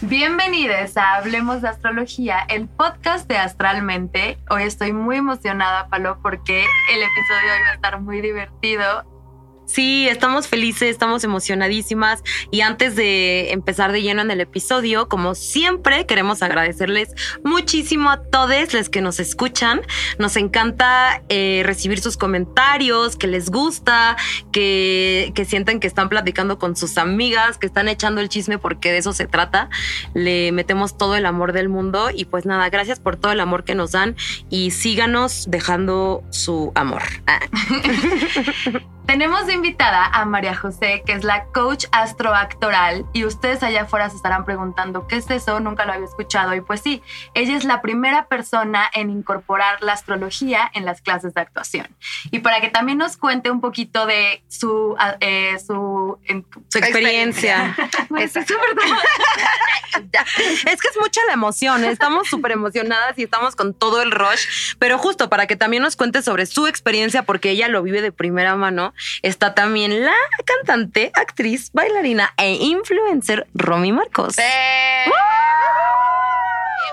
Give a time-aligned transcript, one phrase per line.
[0.00, 4.38] Bienvenidos a Hablemos de Astrología, el podcast de Astralmente.
[4.48, 9.17] Hoy estoy muy emocionada, Palo, porque el episodio de hoy va a estar muy divertido
[9.68, 15.34] Sí, estamos felices, estamos emocionadísimas y antes de empezar de lleno en el episodio, como
[15.34, 17.10] siempre, queremos agradecerles
[17.44, 19.82] muchísimo a todos los que nos escuchan.
[20.18, 24.16] Nos encanta eh, recibir sus comentarios, que les gusta,
[24.52, 28.90] que, que sienten que están platicando con sus amigas, que están echando el chisme porque
[28.90, 29.68] de eso se trata.
[30.14, 33.64] Le metemos todo el amor del mundo y pues nada, gracias por todo el amor
[33.64, 34.16] que nos dan
[34.48, 37.02] y síganos dejando su amor.
[37.26, 37.40] Ah.
[39.08, 44.14] Tenemos invitada a María José, que es la coach astroactoral, y ustedes allá afuera se
[44.16, 46.54] estarán preguntando qué es eso, nunca lo había escuchado.
[46.54, 47.02] Y pues sí,
[47.34, 51.88] ella es la primera persona en incorporar la astrología en las clases de actuación.
[52.30, 56.20] Y para que también nos cuente un poquito de su, eh, su,
[56.68, 57.74] su, experiencia.
[58.18, 58.54] es, es que
[60.88, 65.28] es mucha la emoción, estamos súper emocionadas y estamos con todo el rush, pero justo
[65.28, 68.94] para que también nos cuente sobre su experiencia, porque ella lo vive de primera mano
[69.22, 74.36] está también la cantante, actriz, bailarina e influencer Romy Marcos.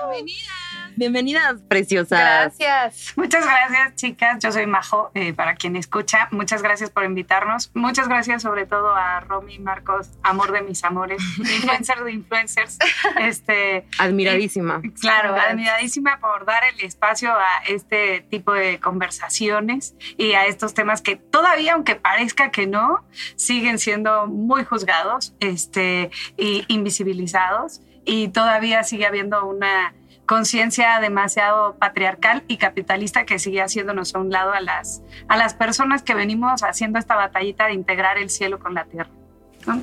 [0.00, 0.55] Bienvenida.
[0.96, 2.56] Bienvenidas, preciosas.
[2.56, 3.12] Gracias.
[3.16, 4.38] Muchas gracias, chicas.
[4.42, 6.28] Yo soy Majo, eh, para quien escucha.
[6.30, 7.70] Muchas gracias por invitarnos.
[7.74, 12.78] Muchas gracias sobre todo a Romy Marcos, amor de mis amores, influencer de influencers.
[13.20, 14.80] Este, admiradísima.
[14.82, 20.72] Eh, claro, admiradísima por dar el espacio a este tipo de conversaciones y a estos
[20.72, 23.04] temas que todavía, aunque parezca que no,
[23.36, 29.92] siguen siendo muy juzgados este, y invisibilizados y todavía sigue habiendo una
[30.26, 35.54] conciencia demasiado patriarcal y capitalista que sigue haciéndonos a un lado a las, a las
[35.54, 39.10] personas que venimos haciendo esta batallita de integrar el cielo con la tierra.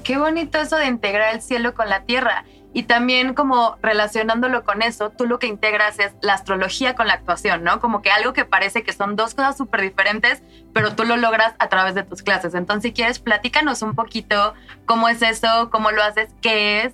[0.03, 2.45] Qué bonito eso de integrar el cielo con la tierra.
[2.75, 7.13] Y también como relacionándolo con eso, tú lo que integras es la astrología con la
[7.13, 7.79] actuación, ¿no?
[7.79, 10.41] Como que algo que parece que son dos cosas súper diferentes,
[10.73, 12.55] pero tú lo logras a través de tus clases.
[12.55, 14.55] Entonces, si quieres, platícanos un poquito
[14.85, 16.93] cómo es eso, cómo lo haces, qué es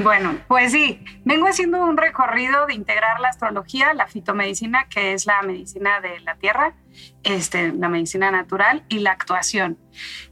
[0.00, 5.26] bueno, pues sí, vengo haciendo un recorrido de integrar la astrología, la fitomedicina, que es
[5.26, 6.74] la medicina de la tierra,
[7.22, 9.78] este, la medicina natural y la actuación.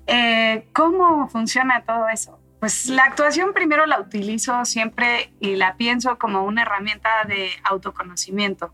[0.06, 2.40] Eh, ¿Cómo funciona todo eso?
[2.58, 8.72] Pues la actuación primero la utilizo siempre y la pienso como una herramienta de autoconocimiento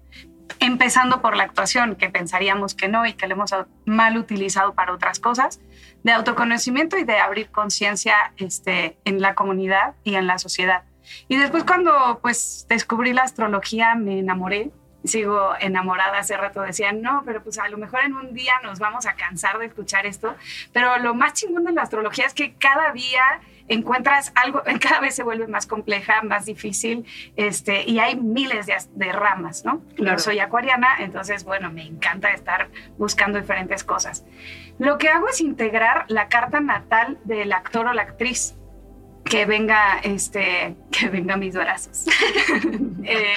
[0.61, 3.55] empezando por la actuación, que pensaríamos que no y que lo hemos
[3.85, 5.61] mal utilizado para otras cosas,
[6.09, 10.85] de autoconocimiento y de abrir conciencia este, en la comunidad y en la sociedad.
[11.29, 14.71] Y después cuando pues descubrí la astrología me enamoré,
[15.05, 18.79] sigo enamorada, hace rato decía, no, pero pues a lo mejor en un día nos
[18.79, 20.35] vamos a cansar de escuchar esto,
[20.73, 25.15] pero lo más chingón de la astrología es que cada día encuentras algo, cada vez
[25.15, 27.05] se vuelve más compleja, más difícil,
[27.37, 29.83] este, y hay miles de, ramas, ¿no?
[29.97, 34.25] Yo soy acuariana, entonces, bueno, me encanta estar buscando diferentes cosas.
[34.79, 38.55] Lo que hago es integrar la carta natal del actor o la actriz
[39.29, 42.07] que venga, este, que venga mis brazos.
[43.11, 43.37] Eh,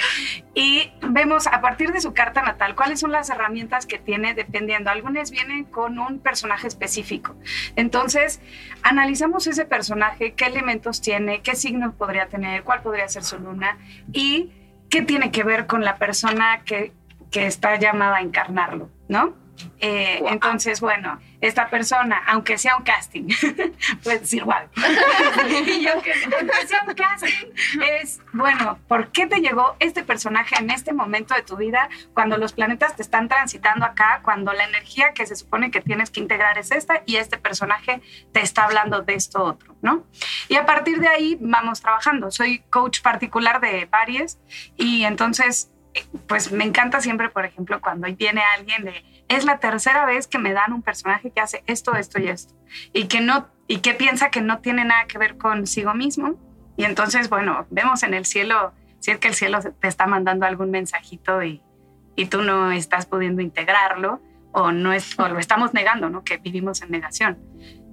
[0.54, 4.90] y vemos a partir de su carta natal cuáles son las herramientas que tiene dependiendo.
[4.90, 7.38] Algunas vienen con un personaje específico.
[7.78, 8.42] Entonces,
[8.84, 13.78] analizamos ese personaje, qué elementos tiene, qué signos podría tener, cuál podría ser su luna
[14.12, 14.52] y
[14.90, 16.92] qué tiene que ver con la persona que,
[17.32, 19.36] que está llamada a encarnarlo, ¿no?
[19.80, 23.28] Eh, entonces, bueno, esta persona, aunque sea un casting,
[24.04, 24.70] pues igual.
[25.68, 26.14] y aunque,
[26.68, 27.48] sea un casting,
[28.02, 32.38] es, bueno, ¿por qué te llegó este personaje en este momento de tu vida cuando
[32.38, 36.20] los planetas te están transitando acá, cuando la energía que se supone que tienes que
[36.20, 38.02] integrar es esta y este personaje
[38.32, 40.06] te está hablando de esto otro, ¿no?
[40.48, 42.30] Y a partir de ahí vamos trabajando.
[42.32, 44.40] Soy coach particular de Paries
[44.78, 45.72] y entonces
[46.28, 50.40] pues me encanta siempre, por ejemplo, cuando viene alguien de, es la tercera vez que
[50.40, 52.54] me dan un personaje que hace esto, esto y esto,
[52.94, 56.36] y que no, y que piensa que no tiene nada que ver consigo mismo.
[56.78, 60.46] Y entonces, bueno, vemos en el cielo, si es que el cielo te está mandando
[60.46, 61.62] algún mensajito y,
[62.16, 66.24] y tú no estás pudiendo integrarlo, o, no es, o lo estamos negando, ¿no?
[66.24, 67.38] Que vivimos en negación.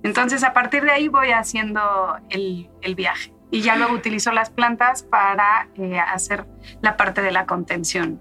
[0.02, 4.50] Entonces, a partir de ahí voy haciendo el, el viaje y ya luego utilizo las
[4.50, 6.46] plantas para eh, hacer
[6.82, 8.20] la parte de la contención.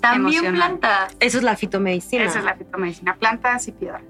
[0.00, 1.16] También plantas.
[1.20, 2.24] Eso es la fitomedicina.
[2.24, 4.02] Esa es la fitomedicina, plantas y piedras.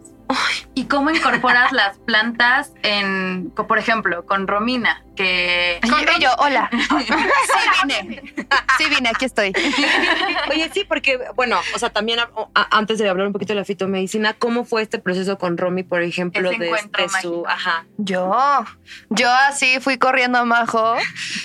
[0.75, 5.03] ¿Y cómo incorporas las plantas en, por ejemplo, con Romina?
[5.17, 6.71] Que Y yo, hola.
[6.91, 8.23] Sí vine.
[8.79, 9.53] Sí vine, aquí estoy.
[10.51, 13.59] Oye, sí, porque, bueno, o sea, también a- a- antes de hablar un poquito de
[13.59, 17.45] la fitomedicina, ¿cómo fue este proceso con Romy, por ejemplo, de, de su.
[17.47, 17.85] Ajá.
[17.99, 18.33] Yo,
[19.11, 20.95] yo así fui corriendo a Majo.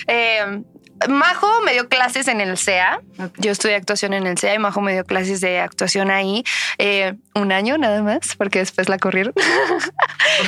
[0.07, 0.61] Eh,
[1.09, 3.01] Majo me dio clases en el CEA.
[3.37, 6.43] Yo estudié actuación en el CEA y Majo me dio clases de actuación ahí
[6.77, 9.33] eh, un año nada más, porque después la corrieron.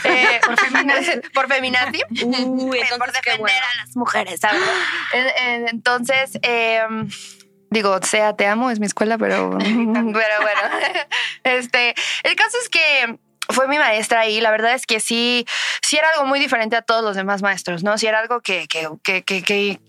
[0.03, 1.11] Eh, por feminazi.
[1.33, 1.99] por feminazi.
[1.99, 3.57] Eh, entonces, por defender bueno.
[3.73, 4.61] a las mujeres, ¿sabes?
[5.71, 6.81] Entonces, eh,
[7.69, 10.61] digo, sea, te amo, es mi escuela, pero, pero bueno.
[11.43, 13.17] Este, el caso es que
[13.49, 14.41] fue mi maestra ahí.
[14.41, 15.45] La verdad es que sí,
[15.81, 17.97] sí era algo muy diferente a todos los demás maestros, ¿no?
[17.97, 19.79] Sí era algo que, que, que, que,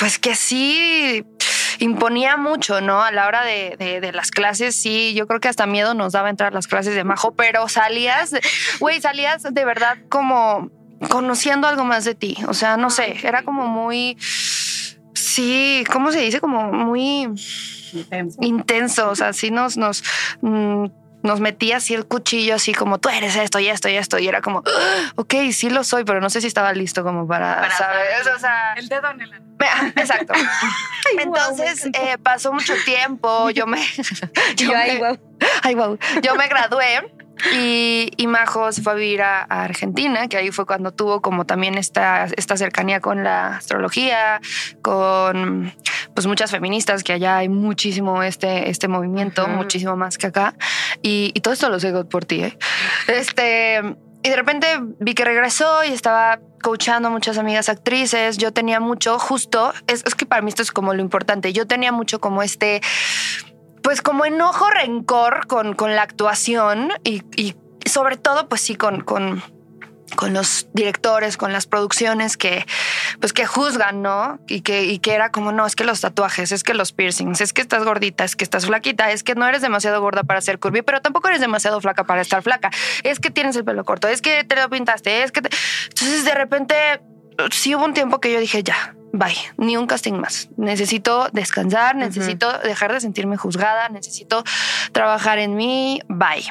[0.00, 1.24] pues que sí
[1.78, 3.02] imponía mucho, ¿no?
[3.02, 6.14] A la hora de, de, de las clases, sí, yo creo que hasta miedo nos
[6.14, 8.34] daba entrar a las clases de Majo, pero salías,
[8.80, 10.70] güey, salías de verdad como
[11.08, 12.36] conociendo algo más de ti.
[12.48, 14.16] O sea, no sé, era como muy,
[15.14, 16.40] sí, ¿cómo se dice?
[16.40, 17.28] Como muy
[18.40, 19.10] intenso.
[19.10, 20.02] O sea, sí nos, nos,
[20.40, 20.86] mm,
[21.22, 24.18] nos metía así el cuchillo, así como tú eres esto y esto y esto.
[24.18, 27.26] Y era como, "Ah, ok, sí lo soy, pero no sé si estaba listo como
[27.26, 28.06] para, Para saber.
[28.22, 28.36] saber.
[28.36, 29.32] O sea, El dedo en el
[29.96, 30.32] Exacto.
[31.18, 33.50] Entonces eh, pasó mucho tiempo.
[33.50, 33.80] Yo me.
[34.56, 35.20] yo Yo, ay, me-.
[35.62, 35.98] Ay, wow.
[36.22, 37.12] Yo me gradué
[37.54, 41.20] y, y Majo se fue a vivir a, a Argentina, que ahí fue cuando tuvo
[41.20, 44.40] como también esta, esta cercanía con la astrología,
[44.82, 45.72] con
[46.14, 49.52] pues muchas feministas, que allá hay muchísimo este, este movimiento, Ajá.
[49.52, 50.54] muchísimo más que acá.
[51.02, 52.58] Y, y todo esto lo sé por ti, ¿eh?
[53.06, 53.96] Este.
[54.22, 54.66] Y de repente
[54.98, 58.36] vi que regresó y estaba coachando a muchas amigas actrices.
[58.36, 61.54] Yo tenía mucho, justo, es, es que para mí esto es como lo importante.
[61.54, 62.82] Yo tenía mucho como este,
[63.82, 67.22] pues como enojo, rencor con, con la actuación y,
[67.88, 69.42] sobre todo, pues sí, con, con,
[70.16, 72.66] con los directores, con las producciones que,
[73.20, 74.38] pues que juzgan, ¿no?
[74.48, 77.40] Y que, y que era como, no, es que los tatuajes, es que los piercings,
[77.40, 80.40] es que estás gordita, es que estás flaquita, es que no eres demasiado gorda para
[80.40, 82.70] ser curvy, pero tampoco eres demasiado flaca para estar flaca,
[83.02, 85.42] es que tienes el pelo corto, es que te lo pintaste, es que...
[85.42, 85.50] te-
[85.88, 86.74] Entonces de repente
[87.50, 90.48] sí hubo un tiempo que yo dije, ya, bye, ni un casting más.
[90.56, 94.44] Necesito descansar, necesito dejar de sentirme juzgada, necesito
[94.92, 96.44] trabajar en mí, bye.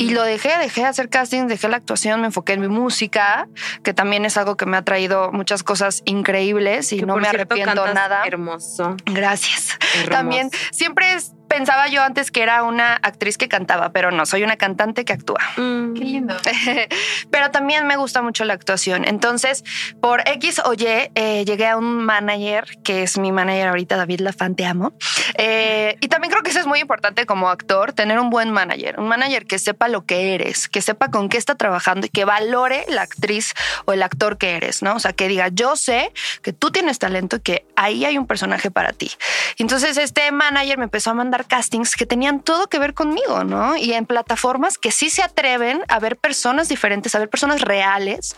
[0.00, 3.46] Y lo dejé, dejé de hacer castings, dejé la actuación, me enfoqué en mi música,
[3.84, 7.28] que también es algo que me ha traído muchas cosas increíbles y Que no me
[7.28, 8.24] cierto, arrepiento nada.
[8.26, 8.96] Hermoso.
[9.04, 9.78] Gracias.
[9.94, 10.10] hermoso.
[10.10, 14.42] También siempre es- pensaba yo antes que era una actriz que cantaba, pero no, soy
[14.42, 15.40] una cantante que actúa.
[15.56, 15.94] Mm.
[15.94, 16.36] qué lindo.
[17.30, 19.04] pero también me gusta mucho la actuación.
[19.06, 19.64] Entonces,
[20.00, 24.20] por X o Y, eh, llegué a un manager, que es mi manager ahorita, David
[24.20, 24.92] Lafán, te amo.
[25.38, 28.98] Eh, y también creo que eso es muy importante como actor, tener un buen manager,
[28.98, 32.24] un manager que sepa lo que eres, que sepa con qué está trabajando y que
[32.24, 33.52] valore la actriz
[33.84, 34.94] o el actor que eres, ¿no?
[34.96, 36.12] O sea, que diga, yo sé
[36.42, 39.10] que tú tienes talento y que ahí hay un personaje para ti.
[39.58, 43.76] Entonces este manager me empezó a mandar castings que tenían todo que ver conmigo, ¿no?
[43.76, 48.36] Y en plataformas que sí se atreven a ver personas diferentes, a ver personas reales,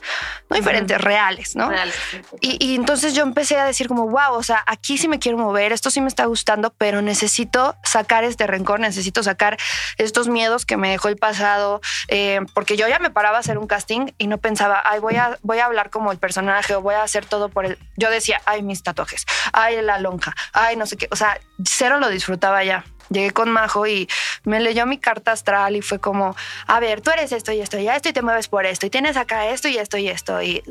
[0.50, 1.68] no diferentes, reales, ¿no?
[1.68, 1.92] Real.
[2.40, 5.38] Y, y entonces yo empecé a decir como, wow, o sea, aquí sí me quiero
[5.38, 9.56] mover, esto sí me está gustando, pero necesito sacar este rencor, necesito sacar
[9.96, 13.58] estos miedos que me dejó el pasado, eh, porque yo ya me paraba a hacer
[13.58, 16.82] un casting y no pensaba, ay, voy a, voy a hablar como el personaje o
[16.82, 17.78] voy a hacer todo por él.
[17.96, 21.98] Yo decía, ay, mis tatuajes, ay, la lonja, ay, no sé qué, o sea, cero
[21.98, 22.84] lo disfrutaba ya.
[23.10, 24.08] Llegué con Majo y
[24.44, 27.78] me leyó mi carta astral y fue como, a ver, tú eres esto y esto
[27.78, 30.42] y esto y te mueves por esto y tienes acá esto y esto y esto
[30.42, 30.62] y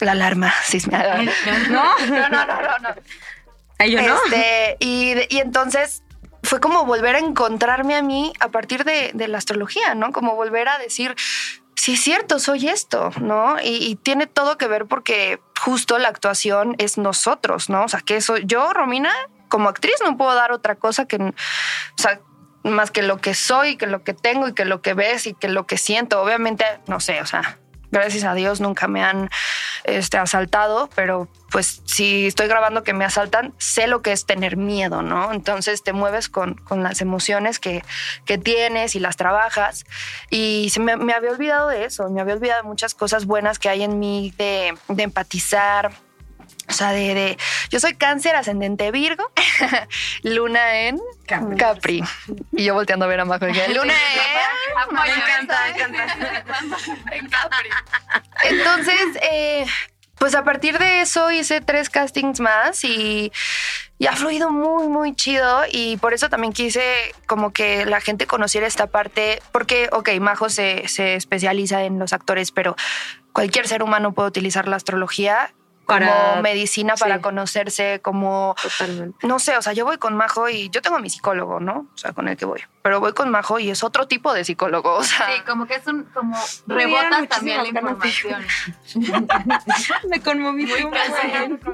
[0.00, 1.22] la alarma sismeada.
[1.70, 1.98] ¿No?
[2.06, 2.88] No, no, no, no, no.
[3.78, 4.16] Ay, yo no.
[4.24, 6.02] Este, y, y entonces
[6.42, 10.12] fue como volver a encontrarme a mí a partir de, de la astrología, ¿no?
[10.12, 11.14] Como volver a decir,
[11.74, 13.60] sí es cierto, soy esto, ¿no?
[13.60, 17.84] Y, y tiene todo que ver porque justo la actuación es nosotros, ¿no?
[17.84, 19.12] O sea, que eso, yo, Romina,
[19.48, 21.32] como actriz no puedo dar otra cosa que, o
[21.96, 22.20] sea,
[22.62, 25.34] más que lo que soy, que lo que tengo y que lo que ves y
[25.34, 26.20] que lo que siento.
[26.20, 27.58] Obviamente, no sé, o sea,
[27.90, 29.30] gracias a Dios nunca me han
[29.84, 34.56] este, asaltado, pero pues si estoy grabando que me asaltan, sé lo que es tener
[34.56, 35.32] miedo, ¿no?
[35.32, 37.82] Entonces te mueves con, con las emociones que,
[38.24, 39.86] que tienes y las trabajas.
[40.28, 43.58] Y se me, me había olvidado de eso, me había olvidado de muchas cosas buenas
[43.58, 45.92] que hay en mí de, de empatizar.
[46.68, 47.38] O sea, de, de-
[47.70, 49.30] Yo soy cáncer ascendente Virgo,
[50.22, 51.56] luna en Capri.
[51.56, 52.04] Capri.
[52.52, 53.48] Y yo volteando a ver a Majo.
[53.48, 54.94] y que, Luna en...
[54.94, 56.76] Me encanta, me encanta.
[57.12, 57.68] en Capri.
[58.44, 59.66] Entonces, eh,
[60.18, 63.30] pues pues a partir de eso hice tres castings más y,
[63.98, 65.64] y, ha fluido muy, muy chido.
[65.70, 70.48] Y por eso también quise como que la gente conociera esta parte, porque, ok, Majo
[70.48, 72.76] se, se especializa en los actores, pero
[73.32, 75.52] cualquier ser humano puede utilizar la astrología
[75.86, 78.54] como medicina para conocerse, como...
[78.60, 79.26] Totalmente.
[79.26, 81.86] No sé, o sea, yo voy con Majo y yo tengo a mi psicólogo, ¿no?
[81.94, 82.62] O sea, con el que voy.
[82.82, 85.26] Pero voy con Majo y es otro tipo de psicólogo, o sea...
[85.26, 86.04] Sí, como que es un...
[86.04, 88.44] como rebotas también la información.
[90.08, 90.90] Me conmoví muy con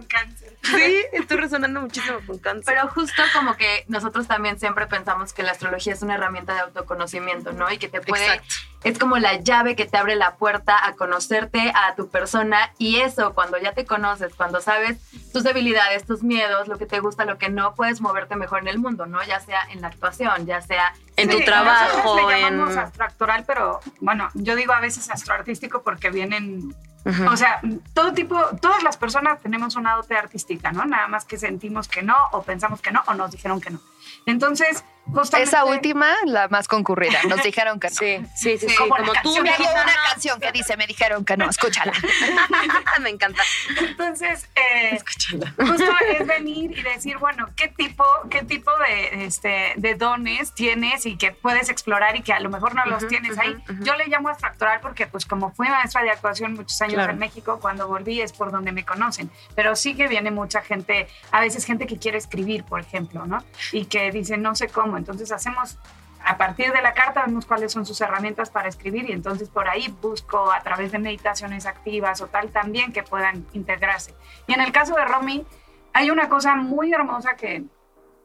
[0.05, 0.59] cáncer.
[0.63, 2.75] Sí, estoy resonando muchísimo con cáncer.
[2.75, 6.61] Pero justo como que nosotros también siempre pensamos que la astrología es una herramienta de
[6.61, 7.71] autoconocimiento, ¿no?
[7.71, 8.25] Y que te puede...
[8.25, 8.72] Exacto.
[8.85, 12.97] Es como la llave que te abre la puerta a conocerte a tu persona y
[12.97, 14.99] eso, cuando ya te conoces, cuando sabes
[15.33, 18.69] tus debilidades, tus miedos, lo que te gusta, lo que no, puedes moverte mejor en
[18.69, 19.23] el mundo, ¿no?
[19.25, 22.43] Ya sea en la actuación, ya sea en Sí, tu trabajo, le en...
[22.59, 26.75] llamamos astroactoral, pero bueno, yo digo a veces astroartístico porque vienen,
[27.05, 27.31] Ujú.
[27.31, 27.61] o sea,
[27.95, 30.85] todo tipo, todas las personas tenemos una dote artística, ¿no?
[30.87, 33.81] Nada más que sentimos que no, o pensamos que no, o nos dijeron que no.
[34.27, 35.49] Entonces, justamente...
[35.49, 37.19] Esa última, la más concurrida.
[37.29, 37.95] Nos dijeron que no.
[37.95, 38.77] Sí, sí, sí, sí.
[38.77, 41.93] Como tú me una canción que dice, me dijeron que no, escúchala.
[43.01, 43.43] Me encanta.
[43.81, 45.53] Entonces, eh, Escúchala.
[45.57, 51.07] justo es venir y decir, bueno, ¿qué tipo, qué tipo de, este, de dones tienes
[51.07, 53.55] y que puedes explorar y que a lo mejor no los Ujú, tienes ujú, ahí?
[53.55, 53.83] ujú.
[53.85, 57.13] Yo le llamo astractoral porque pues como fui maestra de actuación muchos años Claro.
[57.13, 61.09] en México, cuando volví es por donde me conocen, pero sí que viene mucha gente,
[61.31, 63.43] a veces gente que quiere escribir, por ejemplo, ¿no?
[63.73, 65.79] Y que dice, no sé cómo, entonces hacemos...
[66.25, 69.69] A partir de la carta vemos cuáles son sus herramientas para escribir y entonces por
[69.69, 74.15] ahí busco a través de meditaciones activas o tal también que puedan integrarse.
[74.47, 75.45] Y en el caso de Romy,
[75.93, 77.65] hay una cosa muy hermosa que,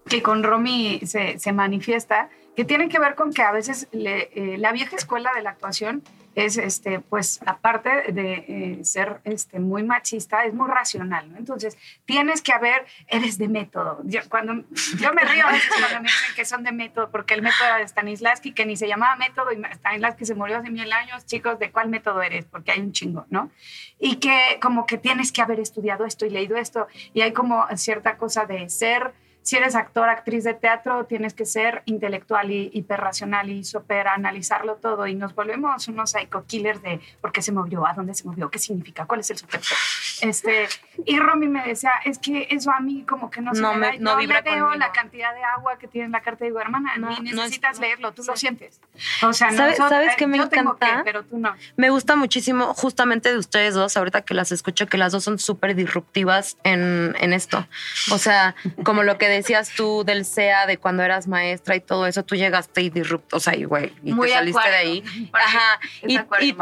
[0.08, 4.58] que con Romy se, se manifiesta, que tiene que ver con que a veces eh,
[4.60, 6.04] la vieja escuela de la actuación
[6.38, 11.34] es, este, pues, aparte de eh, ser este, muy machista, es muy racional.
[11.36, 14.02] Entonces, tienes que haber, eres de método.
[14.04, 14.54] Yo, cuando,
[15.00, 17.78] yo me río a veces cuando me dicen que son de método, porque el método
[17.80, 21.58] de Stanislavski, que ni se llamaba método, y Stanislavski se murió hace mil años, chicos,
[21.58, 22.46] ¿de cuál método eres?
[22.46, 23.50] Porque hay un chingo, ¿no?
[23.98, 27.66] Y que como que tienes que haber estudiado esto y leído esto, y hay como
[27.78, 29.12] cierta cosa de ser
[29.48, 34.76] si eres actor, actriz de teatro, tienes que ser intelectual y hiperracional y super analizarlo
[34.76, 38.26] todo y nos volvemos unos psycho killers de por qué se movió, a dónde se
[38.26, 39.74] movió, qué significa, cuál es el subtexto.
[40.20, 40.68] Este,
[41.06, 43.88] y Romy me decía, es que eso a mí como que no se No me
[43.88, 43.94] da.
[44.00, 46.60] No vibra le veo la cantidad de agua que tiene en la carta y digo,
[46.60, 47.86] hermana, No, ni no es- necesitas no.
[47.86, 48.42] leerlo, tú lo Sí.
[48.42, 48.82] sientes.
[49.22, 50.98] O sea, no, ¿Sabes- sabes eh, qué me yo tengo encanta?
[50.98, 51.56] que, pero tú no.
[51.78, 55.40] Me gusta muchísimo justamente de ustedes dos, ahorita que las escucho, que las dos son
[55.40, 57.66] súper disruptivas en, en esto.
[58.12, 62.06] O sea, como lo que decías tú del SEA, de cuando eras maestra y todo
[62.06, 65.04] eso, tú llegaste y disrupt, o sea, y güey, y Muy te saliste de ahí.
[65.34, 65.80] Ajá.
[66.04, 66.18] Y,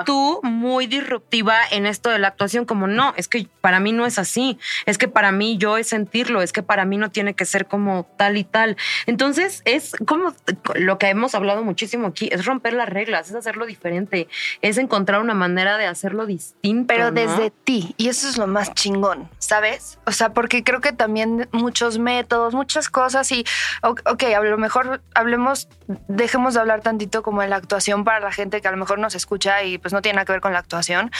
[0.05, 4.05] tú muy disruptiva en esto de la actuación, como no, es que para mí no
[4.05, 7.33] es así, es que para mí yo es sentirlo, es que para mí no tiene
[7.33, 8.77] que ser como tal y tal.
[9.05, 10.33] Entonces es como
[10.75, 14.27] lo que hemos hablado muchísimo aquí, es romper las reglas, es hacerlo diferente,
[14.61, 16.87] es encontrar una manera de hacerlo distinto.
[16.87, 17.11] Pero ¿no?
[17.11, 17.95] desde ti.
[17.97, 19.99] Y eso es lo más chingón, ¿sabes?
[20.05, 23.45] O sea, porque creo que también muchos métodos, muchas cosas y,
[23.83, 25.67] ok, a lo mejor hablemos,
[26.07, 28.97] dejemos de hablar tantito como de la actuación para la gente que a lo mejor
[28.97, 31.11] nos escucha y pues no tiene nada que ver con la actuación.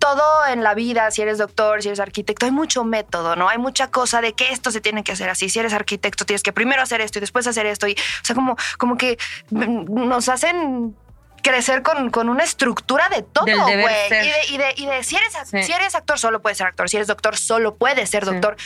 [0.00, 3.48] Todo en la vida, si eres doctor, si eres arquitecto, hay mucho método, ¿no?
[3.48, 5.48] Hay mucha cosa de que esto se tiene que hacer así.
[5.48, 7.86] Si eres arquitecto, tienes que primero hacer esto y después hacer esto.
[7.86, 9.16] Y, o sea, como, como que
[9.50, 10.96] mm, nos hacen
[11.42, 13.66] crecer con, con una estructura de todo, güey.
[14.06, 15.62] Y de, y, de, y de si, eres, Sí.
[15.62, 16.88] si eres actor, solo puedes ser actor.
[16.88, 18.30] Si eres doctor, solo puedes ser Sí.
[18.30, 18.56] doctor.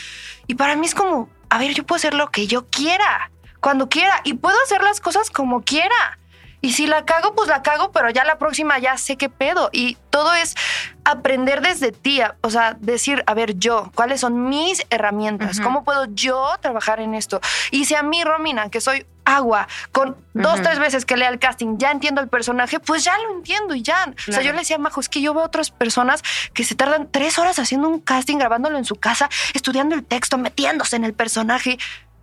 [0.47, 3.89] Y para mí es como, a ver, yo puedo hacer lo que yo quiera, cuando
[3.89, 6.19] quiera, y puedo hacer las cosas como quiera.
[6.61, 9.69] Y si la cago, pues la cago, pero ya la próxima ya sé qué pedo.
[9.71, 10.55] Y todo es
[11.03, 15.59] aprender desde ti, o sea, decir, a ver, yo, ¿cuáles son mis herramientas?
[15.59, 17.39] ¿Cómo puedo yo trabajar en esto?
[17.71, 21.37] Y si a mí, Romina, que soy agua, con dos, tres veces que lea el
[21.37, 24.13] casting, ya entiendo el personaje, pues ya lo entiendo y ya.
[24.27, 26.23] O sea, yo le decía a Majo, es que yo veo otras personas
[26.53, 30.37] que se tardan tres horas haciendo un casting, grabándolo en su casa, estudiando el texto,
[30.37, 31.77] metiéndose en el personaje.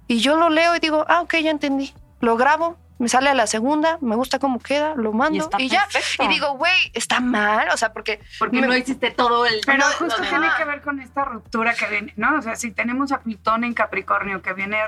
[0.09, 1.95] Y yo lo leo y digo, ah, ok, ya entendí.
[2.21, 5.69] Lo grabo, me sale a la segunda, me gusta cómo queda, lo mando está y,
[5.69, 5.87] ya.
[5.93, 6.25] perfecto.
[6.25, 9.61] Y digo, güey, está mal, o sea, porque Porque Me- no hiciste todo el...
[9.67, 12.39] Pero justo tiene que ver con esta ruptura que viene, ¿no?
[12.39, 14.79] O sea, si tenemos a Plutón en Capricornio que viene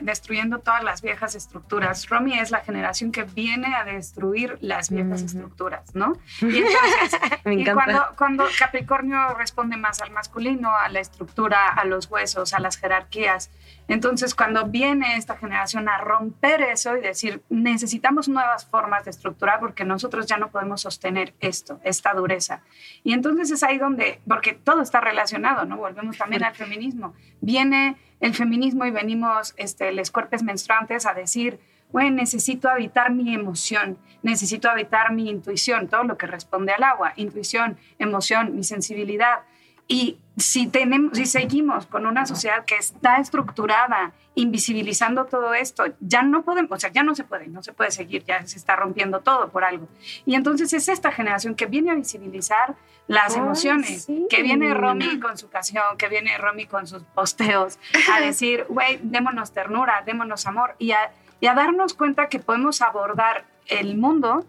[0.00, 5.20] destruyendo todas las viejas estructuras, Romy es la generación que viene a destruir las viejas
[5.22, 5.26] Ujú.
[5.26, 6.14] estructuras, ¿no?
[6.40, 7.84] Y entonces, Me y encanta.
[7.84, 12.76] cuando, cuando Capricornio responde más al masculino, a la estructura, a los huesos, a las
[12.76, 13.50] jerarquías,
[13.88, 19.60] entonces cuando viene esta generación a romper eso y decir, necesitamos nuevas formas de estructurar
[19.60, 22.62] porque nosotros ya no podemos sostener esto, esta dureza.
[23.04, 25.76] Y entonces es ahí donde, porque todo está relacionado, ¿no?
[25.76, 27.14] Volvemos también al feminismo.
[27.42, 33.34] Viene el feminismo y venimos, este, les cuerpos menstruantes a decir, bueno, necesito habitar mi
[33.34, 39.40] emoción, necesito habitar mi intuición, todo lo que responde al agua, intuición, emoción, mi sensibilidad.
[39.88, 46.22] Y si, tenemos, si seguimos con una sociedad que está estructurada, invisibilizando todo esto, ya
[46.22, 48.76] no podemos, o sea, ya no se puede, no se puede seguir, ya se está
[48.76, 49.88] rompiendo todo por algo.
[50.24, 52.74] Y entonces es esta generación que viene a visibilizar
[53.08, 57.78] las emociones, que viene Romy con su canción, que viene Romy con sus posteos,
[58.10, 62.80] a decir, güey, démonos ternura, démonos amor, y a, y a darnos cuenta que podemos
[62.80, 64.46] abordar el mundo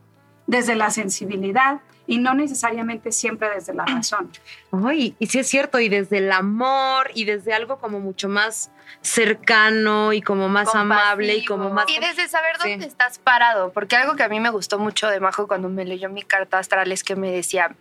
[0.47, 4.29] desde la sensibilidad, y no necesariamente siempre desde la razón.
[4.71, 8.71] Ay, y sí es cierto, y desde el amor y desde algo como mucho más
[9.01, 11.89] cercano y como más amable y como más...
[11.89, 15.19] Y desde saber dónde estás parado, porque algo que a mí me gustó mucho de
[15.19, 17.75] Majo cuando me leyó mi carta astral es que me decía,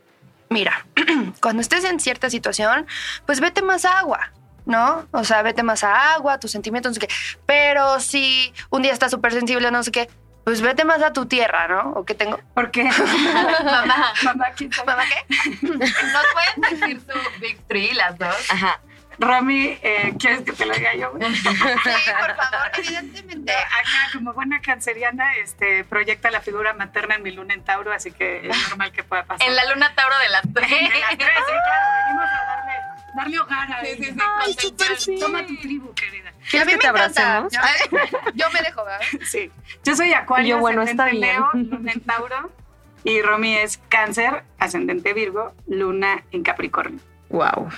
[0.49, 0.87] mira,
[1.41, 2.87] cuando estés en cierta situación,
[3.27, 4.33] pues vete más a agua.
[4.65, 5.09] ¿no?
[5.11, 7.13] O sea, vete más a agua, tus sentimientos, no sé qué.
[7.47, 10.09] Pero si un día estás súper sensible, no sé qué,
[10.45, 11.93] pues vete más a tu tierra, ¿no?
[11.93, 12.41] ¿O qué tengo?
[12.55, 12.85] ¿Por qué?
[13.65, 14.13] mamá.
[14.25, 15.37] Mamá, ¿quién ¿Mamá qué?
[15.67, 18.51] ¿Nos pueden decir su Big Three, las dos?
[18.51, 18.81] Ajá.
[19.19, 21.13] Rami, eh, ¿quieres que te lo diga yo?
[21.21, 23.53] Sí, por favor, evidentemente.
[23.53, 28.11] Acá, como buena canceriana, este, proyecta la figura materna en mi luna en Tauro, así
[28.11, 29.47] que es normal que pueda pasar.
[29.47, 30.71] En la luna Tauro de las tres.
[30.71, 32.73] De las tres, sí, claro, venimos a darle,
[33.15, 35.21] darle hogar a Sí, sí, sí, Ay.
[35.21, 36.12] Toma tu tribu, querida.
[36.53, 37.37] Y a mí que me te encanta.
[37.39, 37.53] abracemos?
[38.35, 39.01] Yo me dejo, ¿verdad?
[39.31, 39.51] Sí.
[39.85, 41.43] Yo soy Acuario, Yo, bueno, está ascendente bien.
[41.71, 42.51] Leo, luna en Tauro.
[43.05, 47.01] Y Romy es Cáncer, ascendente Virgo, luna en Capricornio.
[47.31, 47.69] Wow.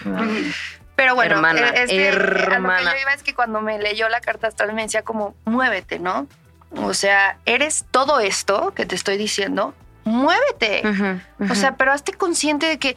[0.97, 2.93] Pero bueno, Hermana, eh, este, eh, a lo que hermana.
[2.95, 6.29] yo iba es que cuando me leyó la carta astral me decía como, muévete, ¿no?
[6.77, 10.83] O sea, eres todo esto que te estoy diciendo, muévete.
[11.51, 12.97] O sea, pero hazte consciente de que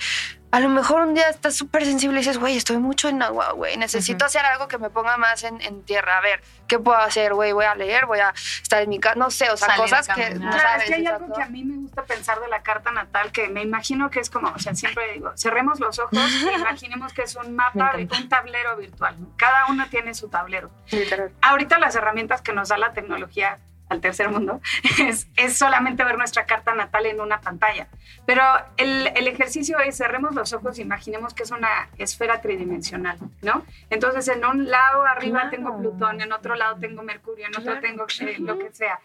[0.58, 3.52] a lo mejor un día estás súper sensible y dices, güey, estoy mucho en agua,
[3.52, 6.18] güey, necesito hacer algo que me ponga más en, en tierra.
[6.18, 7.52] A ver, ¿qué puedo hacer, güey?
[7.52, 8.34] Voy a leer, voy a
[8.64, 10.84] estar en mi casa, no sé, o sea, Salir cosas que no Claro, sabes.
[10.86, 13.50] es que hay algo que a mí me gusta pensar de la carta natal, que
[13.50, 17.22] me imagino que es como, o sea, siempre digo, cerremos los ojos e imaginemos que
[17.22, 19.16] es un mapa, un tablero virtual.
[19.36, 20.72] Cada uno tiene su tablero.
[20.90, 21.32] Literal.
[21.40, 23.60] Ahorita las herramientas que nos da la tecnología
[23.90, 24.62] al tercer mundo
[25.00, 27.88] es, es solamente ver nuestra carta natal en una pantalla.
[28.26, 28.44] Pero
[28.78, 33.66] el, el ejercicio es cerremos los ojos e imaginemos que es una esfera tridimensional, ¿no?
[33.90, 35.50] Entonces en un lado arriba Claro.
[35.50, 39.00] tengo Plutón, en otro lado tengo Mercurio, en otro tengo eh, lo que sea.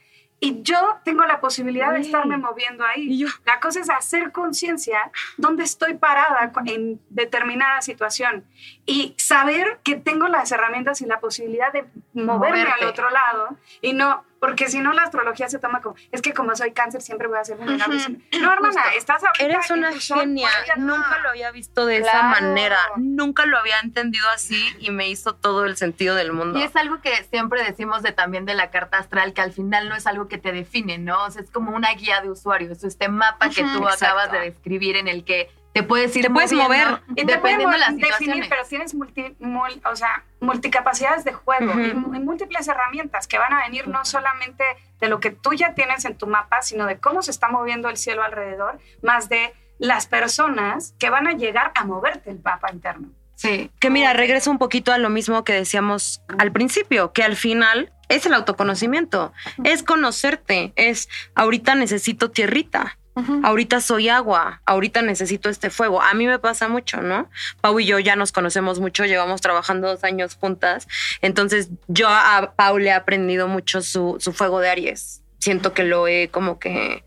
[0.44, 3.12] Y yo tengo la posibilidad de estarme moviendo ahí.
[3.12, 3.28] Y yo.
[3.44, 8.44] La cosa es hacer conciencia dónde estoy parada en determinada situación
[8.84, 12.82] y saber que tengo las herramientas y la posibilidad de moverme Moverte.
[12.82, 16.34] al otro lado y no, porque si no la astrología se toma como, es que
[16.34, 17.96] como soy cáncer siempre voy a ser vulnerable.
[18.40, 20.48] No, hermana, estás ahorita Eres una genia.
[20.76, 22.76] Nunca lo había visto de esa manera.
[22.96, 26.58] Nunca lo había entendido así y me hizo todo el sentido del mundo.
[26.58, 29.88] Y es algo que siempre decimos de también de la carta astral, que al final
[29.88, 31.22] no es algo que te define, ¿no?
[31.24, 34.40] O sea, es como una guía de usuario, es este mapa que tú acabas de
[34.40, 37.02] describir en el que te puedes ir Te puedes moviendo mover.
[37.16, 41.32] Y te pueden dependiendo de las definir, pero tienes multi, mul- o sea, multicapacidades de
[41.32, 44.64] juego y múltiples herramientas que van a venir no solamente
[45.00, 47.88] de lo que tú ya tienes en tu mapa, sino de cómo se está moviendo
[47.88, 52.70] el cielo alrededor, más de las personas que van a llegar a moverte el mapa
[52.70, 53.08] interno.
[53.34, 53.70] Sí.
[53.80, 57.92] Que mira, regreso un poquito a lo mismo que decíamos al principio, que al final
[58.08, 59.32] es el autoconocimiento,
[59.64, 62.98] es conocerte, es ahorita necesito tierrita,
[63.42, 66.00] ahorita soy agua, ahorita necesito este fuego.
[66.02, 67.28] A mí me pasa mucho, ¿no?
[67.60, 70.88] Pau y yo ya nos conocemos mucho, llevamos trabajando dos años juntas,
[71.20, 75.22] entonces yo a Pau le he aprendido mucho su, su fuego de Aries.
[75.38, 77.04] Siento que lo he como que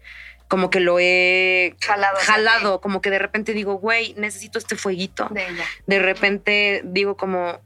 [0.48, 2.18] como que lo he Jalado.
[2.22, 5.66] jalado, como que de repente digo, güey, necesito este fueguito De ella.
[5.88, 7.60] de repente digo como,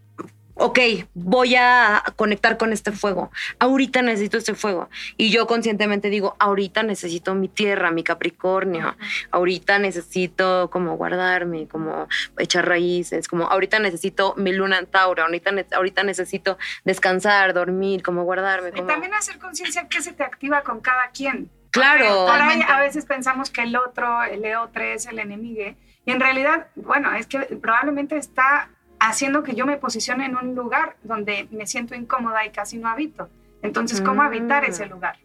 [0.60, 0.80] ok,
[1.13, 3.32] voy a conectar con este fuego.
[3.60, 4.89] Ahorita necesito este fuego.
[5.17, 8.95] Y yo conscientemente digo, ahorita necesito mi tierra, mi Capricornio.
[9.32, 15.24] Ahorita necesito como guardarme, como echar raíces, como ahorita necesito mi luna en Tauro.
[15.24, 18.69] Ahorita, ahorita necesito descansar, dormir, como guardarme.
[18.69, 18.88] Y Como...
[18.88, 21.50] también hacer conciencia qué se te activa con cada quien.
[21.72, 22.30] Claro.
[22.30, 25.76] Ahí a veces pensamos que el otro, el otro es el enemigo.
[26.06, 30.55] Y en realidad, bueno, es que probablemente está haciendo que yo me posicione en un
[30.55, 33.29] lugar donde me siento incómoda y casi no habito.
[33.62, 34.25] Entonces, ¿cómo Mm.
[34.25, 35.17] habitar ese lugar?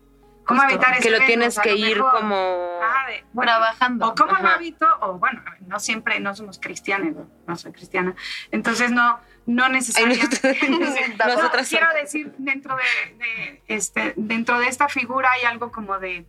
[0.47, 2.35] ¿Cómo Justo, habitar ese que lo tienes A que lo ir mejor, como...
[2.83, 4.09] ah, de- bueno, Trabajando.
[4.09, 4.55] o cómo lo Ajá.
[4.57, 8.15] habito, o bueno, no siempre, no somos cristianos, no, no soy cristiana.
[8.51, 10.37] Entonces, no, no necesariamente.
[11.69, 16.27] Quiero decir, dentro de, de, este, dentro de esta figura hay algo como de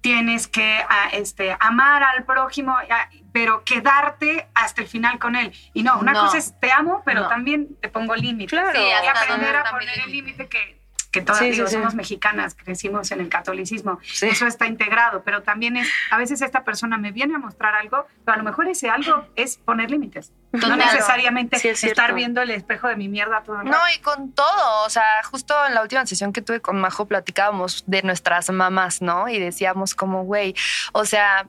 [0.00, 5.52] tienes que ah, este, amar al prójimo, ah, pero quedarte hasta el final con él.
[5.74, 6.22] Y no, una No.
[6.22, 7.28] cosa es te amo, pero No.
[7.28, 8.50] también te pongo límites.
[8.50, 8.72] Claro.
[8.78, 10.78] Sí, Y aprender a poner el límite que,
[11.10, 11.74] que todas Sí, sí, digo, sí.
[11.74, 13.98] somos mexicanas, crecimos en el catolicismo.
[14.20, 18.06] Eso está integrado, pero también es, a veces esta persona me viene a mostrar algo,
[18.26, 20.32] pero a lo mejor ese algo es poner límites.
[20.52, 24.32] No necesariamente es estar viendo el espejo de mi mierda todo el No, y con
[24.32, 28.50] todo, o sea, justo en la última sesión que tuve con Majo platicábamos de nuestras
[28.50, 29.28] mamás, ¿no?
[29.28, 30.54] Y decíamos como, güey,
[30.92, 31.46] o sea,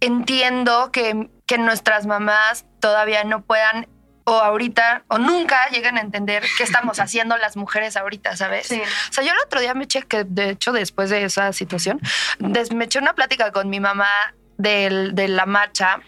[0.00, 3.88] entiendo que, que nuestras mamás todavía no puedan
[4.26, 8.66] o ahorita o nunca llegan a entender qué estamos haciendo las mujeres ahorita, ¿sabes?
[8.68, 8.80] Sí.
[8.80, 12.00] O sea, yo el otro día me eché, que de hecho después de esa situación,
[12.38, 14.08] me eché una plática con mi mamá
[14.56, 16.00] del- de la marcha,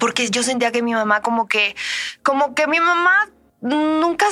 [0.00, 1.74] porque yo sentía que mi mamá como que,
[2.22, 3.28] como que mi mamá
[3.60, 4.26] nunca,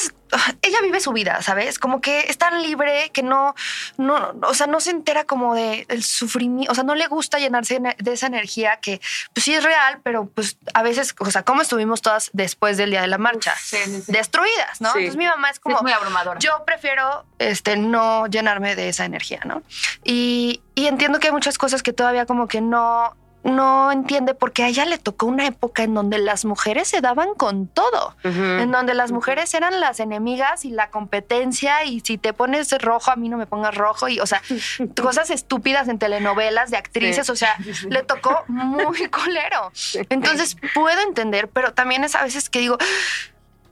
[0.63, 1.79] ella vive su vida, ¿sabes?
[1.79, 3.55] Como que es tan libre que no,
[3.97, 7.39] no, o sea, no se entera como de el sufrimiento, o sea, no le gusta
[7.39, 9.01] llenarse de esa energía que,
[9.33, 12.91] pues sí es real, pero pues a veces, o sea, ¿cómo estuvimos todas después del
[12.91, 13.55] día de la marcha?
[13.61, 14.13] Sí, sí, sí.
[14.13, 14.89] Destruidas, ¿no?
[14.89, 16.39] Entonces mi mamá es como, es muy abrumador.
[16.39, 19.63] yo prefiero este, no llenarme de esa energía, ¿no?
[20.05, 24.65] Y, y entiendo que hay muchas cosas que todavía como que no, no entiende porque
[24.65, 28.71] a ella le tocó una época en donde las mujeres se daban con todo, en
[28.73, 33.17] donde las mujeres eran las enemigas y la competencia y si te pones rojo, a
[33.17, 34.43] mí no me pongas rojo y, o sea,
[35.01, 37.33] cosas estúpidas en telenovelas de actrices, Sí.
[37.33, 37.57] o sea,
[37.89, 39.71] le tocó muy colero.
[40.11, 42.77] Entonces puedo entender, pero también es a veces que digo,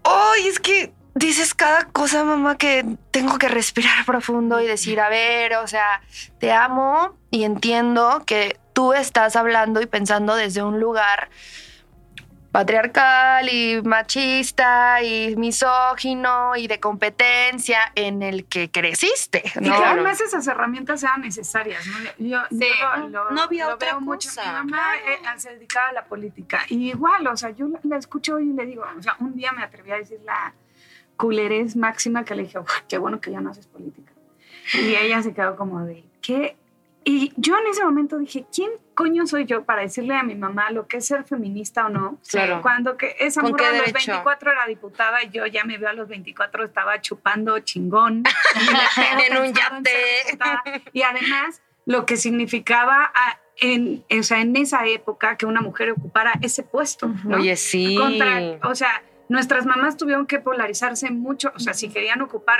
[0.05, 5.09] ¡ay, es que dices cada cosa, mamá, que tengo que respirar profundo y decir, a
[5.09, 6.01] ver, o sea,
[6.39, 11.31] te amo y entiendo que tú estás hablando y pensando desde un lugar
[12.53, 19.73] patriarcal y machista y misógino y de competencia en el que creciste, Y ¿no?
[19.73, 19.85] que Claro.
[19.95, 21.85] además esas herramientas sean necesarias.
[21.87, 21.95] ¿no?
[22.19, 22.61] Yo, Sí.
[22.79, 24.29] yo lo, lo- No había lo otra veo mucho.
[24.29, 24.43] cosa.
[24.63, 26.61] Mi mamá eh, se dedicaba a la política.
[26.69, 29.51] Y igual, o sea, yo la, la escucho y le digo, o sea, un día
[29.51, 30.55] me atreví a decir la
[31.17, 34.13] culerez máxima que le dije, "Uf, qué bueno que ya no haces política.
[34.75, 36.57] Y ella se quedó como de, ¿qué?
[37.05, 40.71] Y yo en ese momento dije, ¿quién coño soy yo para decirle a mi mamá
[40.71, 42.19] lo que es ser feminista o no?
[42.29, 42.63] Claro.
[42.63, 44.13] Cuando que esa ¿Con morra qué a los derecho?
[44.13, 48.23] 24 era diputada y yo ya me veo a los 24 estaba chupando chingón.
[49.29, 50.39] En un yate.
[50.93, 55.91] Y además lo que significaba ah, en, o sea, en esa época que una mujer
[55.91, 57.09] ocupara ese puesto.
[57.25, 57.37] ¿no?
[57.37, 57.97] Oye, sí.
[57.97, 62.59] Contra- o sea, nuestras mamás tuvieron que polarizarse mucho, o sea, si querían ocupar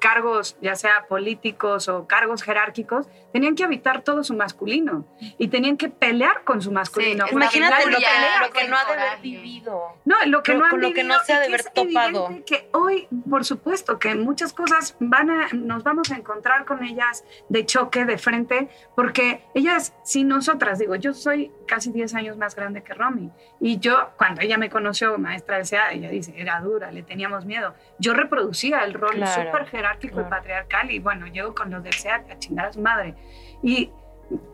[0.00, 5.06] cargos, ya sea políticos o cargos jerárquicos, tenían que habitar todo su masculino
[5.38, 7.26] y tenían que pelear con su masculino.
[7.26, 9.82] Sí, Imagínate lo que, pelea lo que no ha de haber vivido.
[10.04, 11.60] no, lo que Lo- no han con lo que vivido no se ha de haber
[11.60, 12.28] es topado.
[12.46, 17.24] que hoy, por supuesto, que muchas cosas van a, nos vamos a encontrar con ellas
[17.48, 22.54] de choque, de frente, porque ellas, si nosotras, digo, yo soy casi 10 años más
[22.54, 26.60] grande que Romy, y yo, cuando ella me conoció, maestra de SEA, ella dice, era
[26.60, 27.74] dura, le teníamos miedo.
[27.98, 30.28] Yo reproducía el rol Claro, súper jerárquico claro.
[30.28, 33.14] y patriarcal, y bueno, llego con los del SEA a chingar a su madre.
[33.62, 33.90] Y,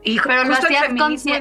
[0.02, 0.92] y Pero lo hacías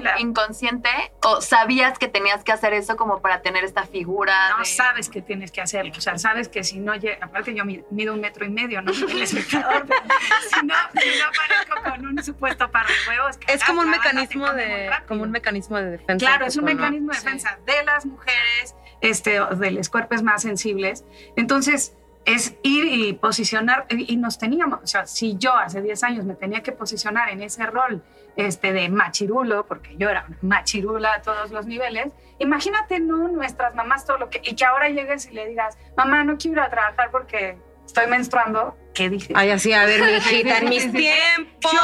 [0.01, 0.89] la- inconsciente
[1.21, 4.51] o sabías que tenías que hacer eso como para tener esta figura.
[4.51, 5.91] No de- sabes que tienes que hacerlo.
[5.97, 8.81] O sea, sabes que si no llega, aparte yo mi- mido un metro y medio,
[8.81, 8.91] ¿no?
[8.91, 10.01] El espectador, pero
[10.49, 13.37] si no, si no aparezco con un supuesto par de huevos.
[13.37, 16.25] que Es como un mecanismo de, como un mecanismo de defensa.
[16.25, 17.25] Claro, es un Como- mecanismo de Sí.
[17.25, 21.03] defensa de las mujeres, este, de los cuerpos más sensibles.
[21.35, 26.25] Entonces, es ir y posicionar, y nos teníamos, o sea, si yo hace 10 años
[26.25, 28.03] me tenía que posicionar en ese rol
[28.35, 33.27] este, de machirulo, porque yo era una machirula a todos los niveles, imagínate, ¿no?
[33.27, 36.61] Nuestras mamás, todo lo que, y que ahora llegues y le digas, mamá, no quiero
[36.61, 39.31] ir a trabajar porque estoy menstruando, ¿qué dices?
[39.35, 41.71] Ay, así, a ver, mi hijita, en mis tiempos.
[41.71, 41.81] Yo lo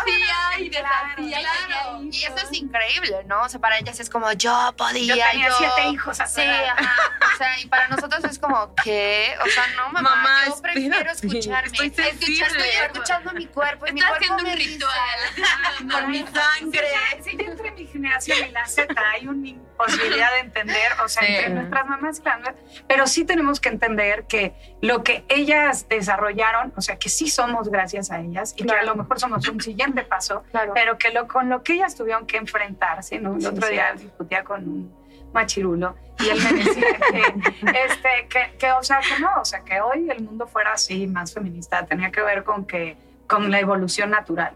[0.00, 1.38] hacía y deshacía.
[1.40, 3.42] Claro, y y eso es increíble, ¿no?
[3.42, 6.30] O sea, para ellas es como yo podía, yo tenía yo- siete hijos a tu
[6.32, 6.96] Sí, ajá.
[7.34, 9.34] O sea, y para nosotros es como, ¿qué?
[9.44, 11.68] O sea, no, mamá, Mamá, yo prefiero escucharme.
[11.68, 12.44] estoy Escuchar- sensible.
[12.44, 15.90] Estoy escuchando mi cuerpo y mi Estás cuerpo haciendo un ritual.
[15.90, 16.88] Con mi sangre.
[16.92, 19.48] ya, si ya entre mi generación y la Z hay una
[19.80, 21.34] imposibilidad de entender, o sea, Sí.
[21.34, 22.54] entre nuestras mamás y las
[22.86, 27.68] pero sí tenemos que entender que lo que ellas desarrollaron, o sea, que sí somos
[27.70, 30.72] gracias a ellas y que a lo mejor somos un siguiente paso, Claro.
[30.74, 33.34] pero que lo, con lo que ellas tuvieron que enfrentarse, ¿no?
[33.34, 33.72] El Sí, otro sí.
[33.74, 35.00] día discutía con un
[35.32, 37.22] machirulo y él me decía que,
[37.84, 41.06] este, que, que, o sea, que no, o sea, que hoy el mundo fuera así,
[41.06, 44.54] más feminista, tenía que ver con que, con la evolución natural.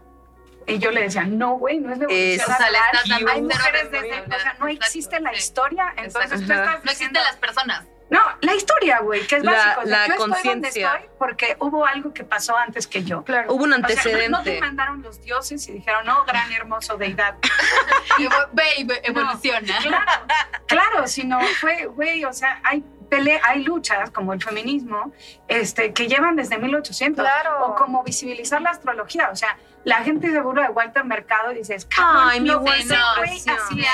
[0.67, 2.89] Y yo le decía, no, güey, no es la evolución Es- O sea, le natural.
[2.93, 4.37] estás dando Hay mujeres desde, responsabilidad.
[4.37, 5.37] o sea, no Exacto, existe la sí.
[5.37, 6.45] historia, entonces Exacto.
[6.45, 7.85] tú estás No existen las personas.
[8.09, 9.81] no, la historia, güey, que es La- básico.
[9.81, 10.93] O sea, la yo estoy donde conciencia.
[10.95, 13.23] estoy porque hubo algo que pasó antes que yo.
[13.23, 13.53] Claro.
[13.53, 14.59] Hubo un O sea, no te antecedente.
[14.59, 17.35] mandaron los dioses y dijeron, no, gran hermoso deidad.
[18.17, 18.27] Y
[18.85, 19.77] ve- evoluciona.
[19.81, 20.05] Claro,
[20.67, 25.13] claro, sino fue, güey, o sea, hay pele hay luchas como el feminismo
[25.47, 27.65] este, que llevan desde 1800 Claro.
[27.67, 32.41] o como visibilizar la astrología, o sea, la gente seguro de Walter Mercado dices, Ay,
[32.41, 33.91] mi güey hacía,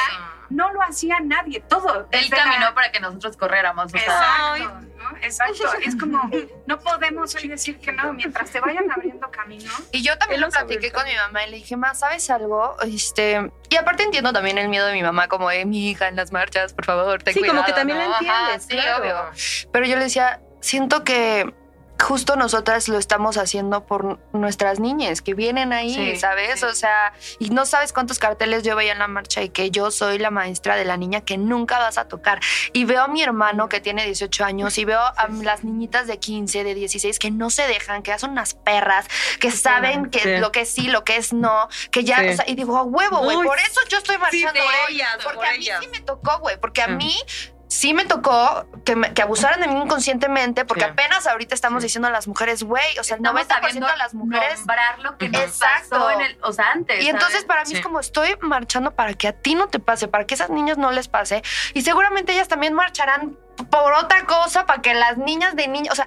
[0.50, 2.08] no lo hacía nadie, todo.
[2.12, 3.86] Él la- caminó para que nosotros corriéramos.
[3.86, 5.18] o sea, Exacto, ¿no?
[5.22, 5.64] Exacto.
[5.84, 6.30] Es como,
[6.66, 9.72] no podemos hoy decir que no, mientras te vayan abriendo camino.
[9.92, 12.76] Y yo también lo platiqué con mi mamá y le dije, ma, ¿sabes algo?
[12.82, 16.16] Este, y aparte entiendo también el miedo de mi mamá, como de mi hija en
[16.16, 18.04] las marchas, por favor, ten Sí, como cuidado", que también ¿no?
[18.14, 18.20] Ajá,
[18.54, 19.04] entiendes, sí, claro.
[19.04, 19.70] obvio.
[19.72, 21.54] Pero yo le decía, siento que
[22.02, 26.60] justo nosotras lo estamos haciendo por nuestras niñas que vienen ahí, Sí, ¿sabes?
[26.60, 26.66] sí.
[26.66, 29.92] O sea, y no sabes cuántos carteles yo veía en la marcha y que yo
[29.92, 32.40] soy la maestra de la niña que nunca vas a tocar.
[32.74, 36.18] Y veo a mi hermano que tiene 18 años y veo a las niñitas de
[36.20, 39.06] 15, de 16 que no se dejan, que son unas perras,
[39.40, 40.38] que saben que Sí.
[40.38, 42.84] lo que es sí, lo que es no, que ya, o sea, y digo, a
[42.84, 44.60] huevo, güey, por eso yo estoy marchando
[44.90, 45.80] ellas, porque por a mí ellas.
[45.82, 47.16] sí me tocó, güey, porque a mí
[47.74, 50.90] sí me tocó que, me- que abusaran de mí inconscientemente, porque Sí.
[50.90, 51.86] apenas ahorita estamos Sí.
[51.86, 54.58] diciendo a las mujeres, güey, o sea, el estamos 90% sabiendo de las mujeres...
[54.60, 55.90] nombrar lo que nos Exacto.
[55.92, 57.02] pasó en el, o sea, antes.
[57.02, 57.76] Y entonces para mí Sí.
[57.78, 60.50] es como estoy marchando para que a ti no te pase, para que a esas
[60.50, 61.44] niñas no les pase.
[61.74, 63.38] Y seguramente ellas también marcharán
[63.70, 66.06] por otra cosa, para que las niñas de niños, o sea,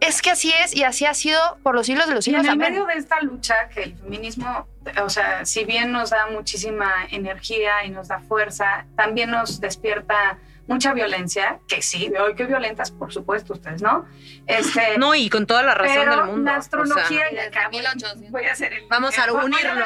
[0.00, 2.40] es que así es y así ha sido por los siglos de los Y en
[2.42, 2.46] siglos.
[2.46, 2.72] el amén.
[2.72, 4.66] medio de esta lucha que el feminismo,
[5.00, 10.38] o sea, si bien nos da muchísima energía y nos da fuerza, también nos despierta
[10.66, 14.06] mucha violencia, que sí, hoy que violentas, por supuesto, ustedes, ¿no?
[14.46, 16.50] Este, No, y con toda la razón pero del mundo.
[16.50, 17.82] la astrología, o sea, y acá voy,
[18.30, 18.86] voy a hacer el...
[18.88, 19.84] Vamos a unirlo.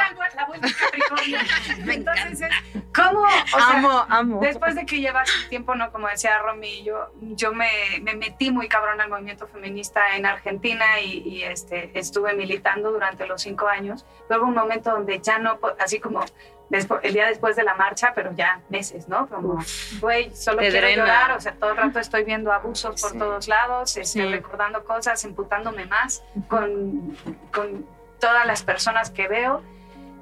[1.93, 3.23] Entonces, es, ¿cómo?
[3.23, 4.41] O sea, amo, amo.
[4.41, 5.91] Después de que llevas un tiempo, ¿no?
[5.91, 7.69] Como decía Romy, yo, yo me,
[8.03, 13.27] me metí muy cabrón al movimiento feminista en Argentina y, y, este, estuve militando durante
[13.27, 14.05] los cinco años.
[14.29, 16.25] Luego un momento donde ya no, así como
[16.71, 19.27] despu- el día después de la marcha, pero ya meses, ¿no?
[19.29, 19.59] Como,
[20.01, 21.03] güey, solo quiero drena.
[21.03, 23.19] llorar, o sea, todo el rato estoy viendo abusos por Sí.
[23.19, 24.29] todos lados, este, Sí.
[24.31, 27.17] recordando cosas, imputándome más con,
[27.55, 27.87] con
[28.21, 29.63] todas las personas que veo.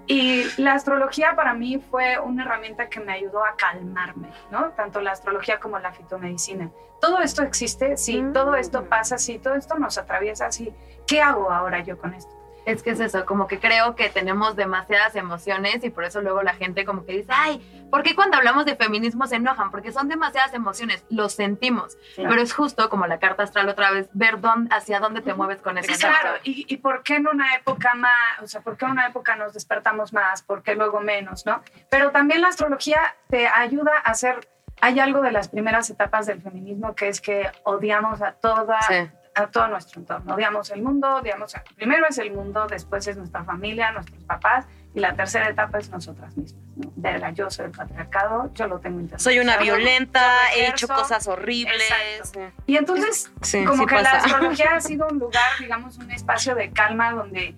[0.09, 4.67] Y la astrología para mí fue una herramienta que me ayudó a calmarme, ¿no?
[4.71, 6.71] Tanto la astrología como la fitomedicina.
[7.01, 8.33] Todo esto existe, sí, Mm.
[8.33, 10.73] todo esto pasa, sí, todo esto nos atraviesa, sí.
[11.09, 12.33] ¿Qué hago ahora yo con esto?
[12.67, 16.43] Es que es eso, como que creo que tenemos demasiadas emociones y por eso luego
[16.43, 19.71] la gente como que dice, ay, ¿por qué cuando hablamos de feminismo se enojan?
[19.71, 21.97] Porque son demasiadas emociones, lo sentimos.
[22.17, 25.63] Pero es justo como la carta astral otra vez, ver dónde, hacia dónde te mueves
[25.63, 26.41] con esa Sí, claro.
[26.43, 29.37] ¿Y, ¿Y por qué en una época más, o sea, por qué en una época
[29.37, 31.63] nos despertamos más, por qué luego menos, ¿no?
[31.89, 34.49] Pero también la astrología te ayuda a hacer,
[34.81, 39.09] hay algo de las primeras etapas del feminismo que es que odiamos a toda, Sí.
[39.37, 40.35] A todo nuestro entorno.
[40.35, 44.67] Odiamos el mundo, odiamos, a- primero es el mundo, después es nuestra familia, nuestros papás,
[44.95, 46.63] y la tercera etapa es nosotras mismas.
[46.77, 46.91] ¿no?
[46.97, 49.23] Verga, yo soy el patriarcado, yo lo tengo internalizado.
[49.31, 50.23] Soy una violenta,
[50.57, 51.83] he hecho cosas horribles.
[52.19, 52.63] Exacto.
[52.67, 54.17] Y entonces, Sí, como sí que la pasa.
[54.27, 57.55] astrología ha sido un lugar, digamos, un espacio de calma donde,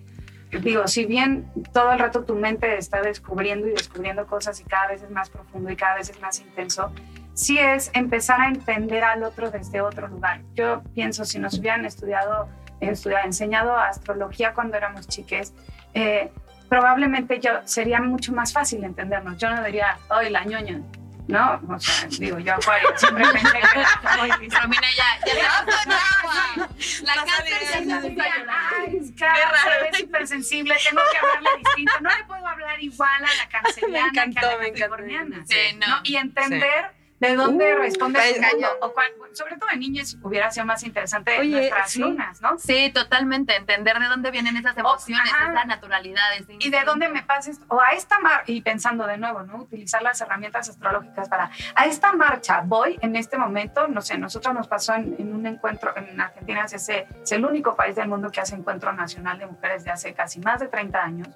[0.51, 4.87] digo, si bien todo el rato tu mente está descubriendo y descubriendo cosas y cada
[4.87, 6.91] vez es más profundo y cada vez es más intenso,
[7.39, 10.41] sí es empezar a entender al otro desde otro lugar.
[10.55, 12.49] Yo pienso, si nos hubieran estudiado,
[12.81, 15.53] estudiado enseñado astrología cuando éramos chiques,
[15.93, 16.31] eh,
[16.67, 19.37] probablemente yo sería mucho más fácil entendernos.
[19.37, 20.81] Yo no diría, hoy la ñoña,
[21.29, 21.61] ¿no?
[21.69, 26.69] O sea, digo, yo Acuario siempre pensé que era ya, ya agua.
[27.03, 28.57] La cáncer ya Ay, se empezó a llorar.
[28.79, 31.93] Ay, es que ahora se ve súper sensible, tengo que hablarle distinto.
[32.01, 34.89] No le puedo hablar igual a la canceriana Me encantó, que a la me encantó.
[34.89, 35.45] capricorniana.
[35.45, 35.99] Sí, no.
[36.03, 38.67] Y entender de dónde Uh, responde cae su mundo.
[38.81, 41.99] O cuál- sobre todo en niñas hubiera sido más interesante Oye, nuestras sí.
[41.99, 42.57] lunas, ¿no?
[42.57, 45.51] Sí, totalmente, entender de dónde vienen esas emociones, ajá.
[45.51, 46.23] esa naturalidad.
[46.37, 49.57] ese y de dónde me pases, o a esta mar y pensando de nuevo, ¿no?
[49.57, 54.53] Utilizar las herramientas astrológicas para, a esta marcha voy en este momento, no sé, nosotros
[54.55, 58.07] nos pasó en, en un encuentro en Argentina, se hace- es el único país del
[58.07, 61.27] mundo que hace encuentro nacional de mujeres de hace casi más de 30 años,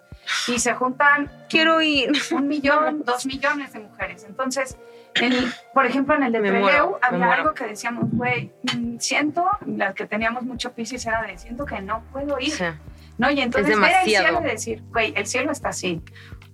[0.48, 2.12] y se juntan Quiero ir.
[2.32, 4.24] un millón, dos millones de mujeres.
[4.24, 4.78] Entonces,
[5.16, 9.46] en- por ejemplo, en el de Me muero, había algo que decíamos, güey, mm, siento,
[9.66, 12.52] las que teníamos mucho piscis era de, siento que no puedo ir.
[12.52, 12.66] Sí.
[13.18, 13.30] ¿no?
[13.30, 16.02] Y entonces Es ver el cielo y decir, güey, el cielo está así.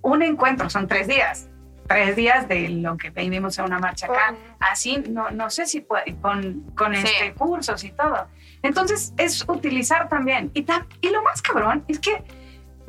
[0.02, 1.48] Un encuentro, son tres días.
[1.88, 4.34] Tres días de lo que vivimos en una marcha acá.
[4.60, 7.02] Así, no, no sé si puede, con, con Sí.
[7.06, 8.28] este, cursos y todo.
[8.62, 10.50] Entonces, es utilizar también.
[10.52, 12.22] Y, ta- y lo más cabrón es que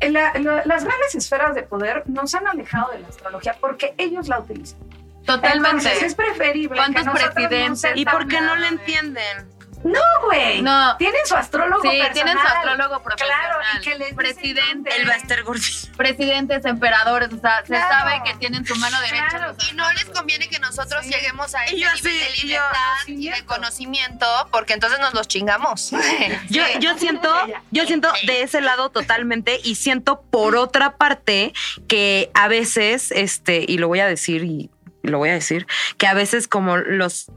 [0.02, 4.28] la- la- las grandes esferas de poder nos han alejado de la astrología porque ellos
[4.28, 4.80] la utilizan.
[5.26, 5.70] Totalmente.
[5.88, 6.76] Entonces es preferible.
[6.76, 7.92] ¿Cuántos que presidentes?
[7.96, 9.52] No ¿Y por qué no le entienden?
[9.84, 10.62] No, güey.
[10.62, 10.96] No.
[10.98, 12.14] Tienen su astrólogo Sí, personal.
[12.14, 13.40] tienen su astrólogo profesional.
[13.42, 14.92] Claro, y que les Presidente.
[15.16, 15.88] estar gordito.
[15.98, 17.88] Presidentes, emperadores, o sea, Claro.
[17.88, 19.28] se sabe que tienen su mano derecha.
[19.30, 19.56] Claro.
[19.72, 21.12] Y no les conviene que nosotros Sí.
[21.12, 24.28] lleguemos a ese nivel sí, de yo- libertad y de conocimiento.
[24.52, 25.90] porque entonces nos los chingamos.
[26.50, 27.34] Yo, yo siento,
[27.72, 31.54] yo siento de ese lado totalmente y siento por otra parte
[31.88, 34.70] que a veces, este, y lo voy a decir y
[35.04, 37.32] lo voy a decir, que a veces como los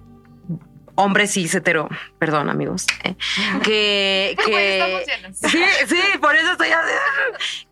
[0.96, 3.16] hombres cis hetero, perdón amigos, eh,
[3.62, 5.04] que, que
[5.48, 6.92] sí, sí, por eso estoy así,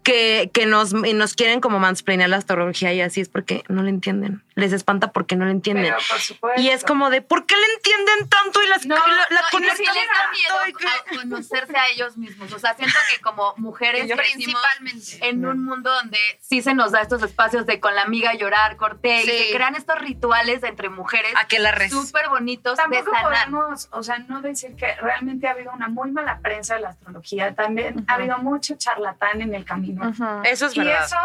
[0.03, 3.83] que, que nos, y nos quieren como mansplainear la astrología y así es porque no
[3.83, 5.85] le entienden, les espanta porque no le entienden.
[5.85, 6.61] Pero, por supuesto.
[6.61, 9.21] Y es como de, ¿por qué le entienden tanto y las, No, y la, la
[9.53, 10.69] no, y les conectan da tanto?
[10.69, 12.53] Y que- a conocerse a ellos mismos.
[12.53, 15.19] O sea, siento que como mujeres Principalmente.
[15.29, 18.77] en un mundo donde sí se nos da estos espacios de con la amiga llorar,
[18.77, 19.31] corté, y Sí.
[19.49, 21.93] se crean estos rituales entre mujeres A que la res.
[21.93, 23.47] súper bonitos Tampoco sanar.
[23.51, 26.89] podemos, o sea, no decir que realmente ha habido una muy mala prensa de la
[26.91, 27.55] astrología.
[27.55, 30.13] También ha habido mucho charlatán en el camino.
[30.45, 31.05] Eso es Y verdad.
[31.05, 31.17] eso,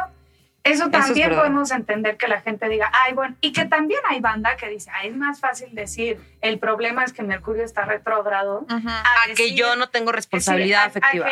[0.63, 4.57] eso también podemos entender que la gente diga, ay, bueno, y que también hay banda
[4.57, 8.65] que dice, ay, es más fácil decir, el problema es que Mercurio está retrógrado.
[8.69, 11.29] a que yo no tengo responsabilidad decir, a- a afectiva.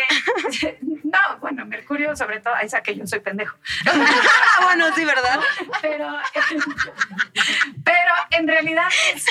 [0.59, 3.57] que- no, bueno, Mercurio sobre todo, ahí que yo soy pendejo.
[4.57, 5.39] Ah, bueno, sí, ¿verdad?
[5.81, 6.07] Pero,
[7.83, 9.25] pero en realidad es-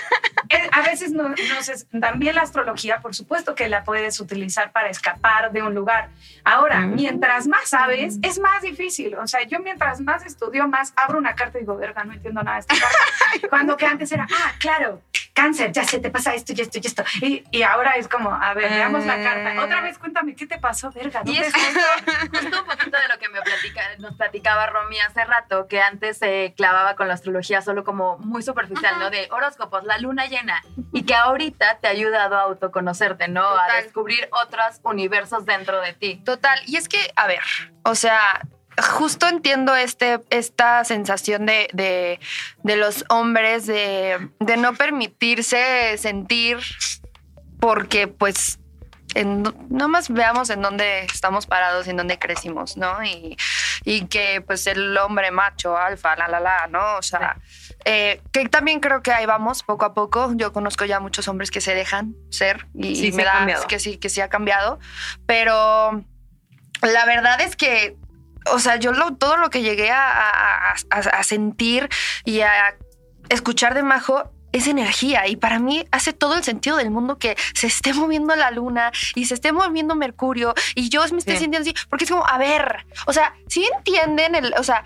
[0.49, 4.73] es- a veces no, no sé, también la astrología, por supuesto que la puedes utilizar
[4.73, 6.11] para escapar de un lugar.
[6.45, 6.95] Ahora, Mm.
[6.95, 9.15] mientras más sabes, es más difícil.
[9.17, 12.43] O sea, yo mientras más estudio, más abro una carta y digo, verga, no entiendo
[12.43, 12.99] nada de esta carta.
[13.51, 15.01] Cuando que antes era, ah, claro,
[15.35, 17.05] cáncer, ya se te pasa esto y esto y esto.
[17.21, 19.63] Y, y ahora es como, a ver, veamos la carta.
[19.63, 21.23] Otra vez cuéntame, ¿qué te pasó, verga?
[21.25, 21.81] Y ¿Dónde es justo,
[22.33, 26.19] justo un poquito de lo que me platica, nos platicaba Romy hace rato, que antes
[26.19, 29.11] se clavaba con la astrología solo como muy superficial, ¿no?
[29.11, 30.63] De horóscopos, la luna llena.
[30.93, 33.45] Y que ahorita te ha ayudado a autoconocerte, ¿no?
[33.45, 36.23] A descubrir otros universos dentro de ti.
[36.25, 37.41] Total, y es que, a ver,
[37.83, 38.41] o sea,
[38.83, 42.21] justo entiendo este, esta sensación de, de,
[42.63, 46.59] de los hombres de, de no permitirse sentir
[47.61, 48.59] porque pues
[49.15, 53.03] en, nomás veamos en dónde estamos parados y en dónde crecimos, ¿no?
[53.05, 53.37] Y,
[53.85, 56.97] y que pues el hombre macho, alfa, la, la, la, ¿no?
[56.97, 57.37] O sea,
[57.85, 60.33] eh, que también creo que ahí vamos poco a poco.
[60.35, 63.79] Yo conozco ya muchos hombres que se dejan ser y Sí, sí me da que
[63.79, 64.79] sí, que sí ha cambiado,
[65.27, 66.05] pero
[66.83, 67.97] la verdad es que,
[68.53, 71.89] o sea, yo lo- todo lo que llegué a, a- a- a sentir
[72.25, 72.77] y a
[73.29, 77.37] escuchar de Majo es energía y para mí hace todo el sentido del mundo que
[77.55, 81.39] se esté moviendo la luna y se esté moviendo Mercurio y yo me esté Sí.
[81.45, 84.85] sintiendo así, porque es como, a ver, o sea, si entienden el, o sea,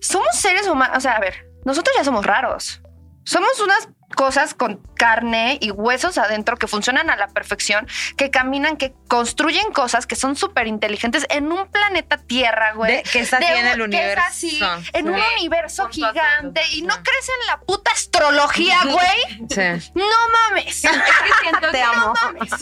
[0.00, 2.80] somos seres humanos, o sea, a ver, nosotros ya somos raros.
[3.24, 8.76] Somos unas cosas con carne y huesos adentro que funcionan a la perfección, que caminan,
[8.76, 12.96] que construyen cosas que son súper inteligentes en un planeta Tierra, güey.
[12.96, 14.20] De- que es así De en el que universo.
[14.20, 14.60] es así,
[14.92, 19.48] en un universo gigante y no crees en la puta astrología, güey.
[19.50, 19.90] Sí.
[19.94, 20.04] No
[20.50, 20.84] mames.
[20.84, 22.14] Es que siento Te que amo.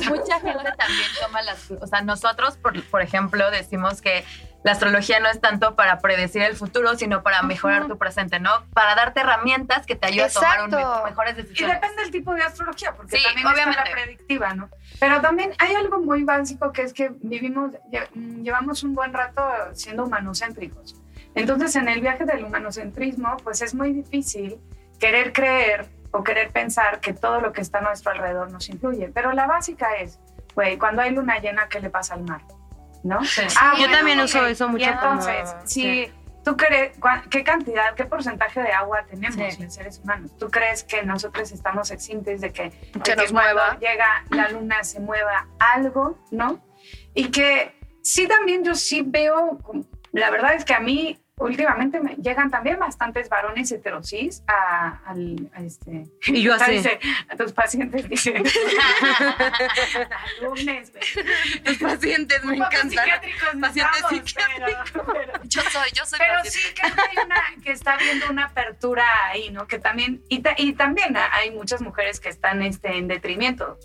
[0.08, 1.70] mucha gente también toma las...
[1.70, 4.24] O sea, nosotros, por, por ejemplo, decimos que
[4.64, 8.50] la astrología no es tanto para predecir el futuro, sino para mejorar tu presente, ¿no?
[8.72, 11.74] Para darte herramientas que te ayuden a tomar un- mejores Y decisiones.
[11.80, 13.84] depende del tipo de astrología, porque Sí, también está obviamente.
[13.90, 14.68] la predictiva, ¿no?
[15.00, 17.72] Pero también hay algo muy básico que es que vivimos,
[18.14, 19.44] mm, llevamos un buen rato
[19.74, 20.94] siendo humanocéntricos.
[21.34, 24.58] Entonces, en el viaje del humanocentrismo, pues es muy difícil
[25.00, 29.08] querer creer o querer pensar que todo lo que está a nuestro alrededor nos influye.
[29.14, 30.20] Pero la básica es,
[30.54, 32.42] güey, cuando hay luna llena, ¿qué le pasa al mar?
[33.02, 33.24] ¿No?
[33.24, 33.42] Sí.
[33.60, 34.24] Ah, Yo bueno, también ok.
[34.26, 36.12] uso eso Y mucho entonces, como- si sí.
[36.44, 36.96] tú crees,
[37.30, 39.62] ¿qué cantidad, qué porcentaje de agua tenemos Sí.
[39.62, 40.30] los seres humanos?
[40.38, 42.70] ¿Tú crees que nosotros estamos exentos de que,
[43.04, 43.76] que nos mueva.
[43.80, 46.60] llega la luna se mueva algo, ¿no?
[47.14, 49.58] Y que sí también yo sí veo,
[50.12, 55.50] la verdad es que a mí últimamente me llegan también bastantes varones heterosis a, al,
[55.54, 56.04] a este...
[56.26, 56.72] Y yo así.
[56.72, 58.34] Dice, a tus pacientes, dice.
[60.40, 60.92] alumnes.
[61.64, 62.90] Los pacientes me encantan.
[62.90, 64.90] psiquiátricos Pacientes estamos, psiquiátricos.
[64.92, 66.50] pero- pero- Yo soy, yo soy pero paciente.
[66.58, 69.66] sí creo que hay una que está viendo una apertura ahí, ¿no?
[69.66, 73.78] Que también y, ta- y también hay muchas mujeres que están este, en detrimento.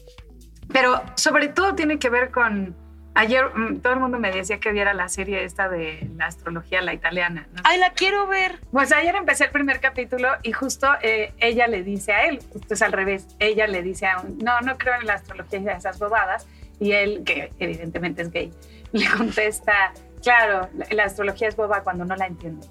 [0.72, 2.76] Pero sobre todo tiene que ver con
[3.18, 6.82] ayer mm, todo el mundo me decía que viera la serie esta de la astrología
[6.82, 7.62] la italiana, ¿no?
[7.66, 8.60] Ay, la quiero ver.
[8.72, 12.74] Pues ayer empecé el primer capítulo y justo eh, ella le dice a él, justo
[12.74, 15.68] es al revés, ella le dice a un, no, no creo en la astrología y
[15.68, 16.48] esas bobadas,
[16.80, 18.54] y él, que evidentemente es gay,
[18.92, 19.92] le contesta,
[20.24, 22.70] claro, la, la astrología es boba cuando no la entiendes.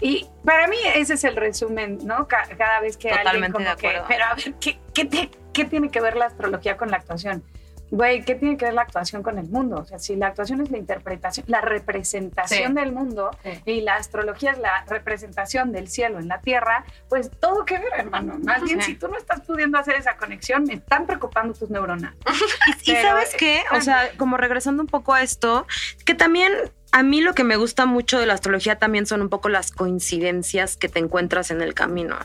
[0.00, 2.28] Y para mí ese es el resumen, ¿no?
[2.28, 4.04] Ca- cada vez que alguien Totalmente como de que, acuerdo.
[4.08, 7.42] pero a ver, ¿qué, qué, te- qué tiene que ver la astrología con la actuación?
[7.90, 9.76] Güey, ¿qué tiene que ver la actuación con el mundo?
[9.78, 12.74] O sea, si la actuación es la interpretación, la representación Sí.
[12.74, 13.50] del mundo Sí.
[13.64, 17.92] y la astrología es la representación del cielo en la tierra, pues todo que ver,
[17.96, 18.38] hermano.
[18.44, 18.92] Más bien, Sí.
[18.92, 22.14] si tú no estás pudiendo hacer esa conexión, me están preocupando tus neuronas.
[22.84, 25.66] Y Pero, sabes qué, o sea, como regresando un poco a esto,
[26.04, 26.52] que también
[26.90, 29.72] a mí lo que me gusta mucho de la astrología también son un poco las
[29.72, 32.16] coincidencias que te encuentras en el camino.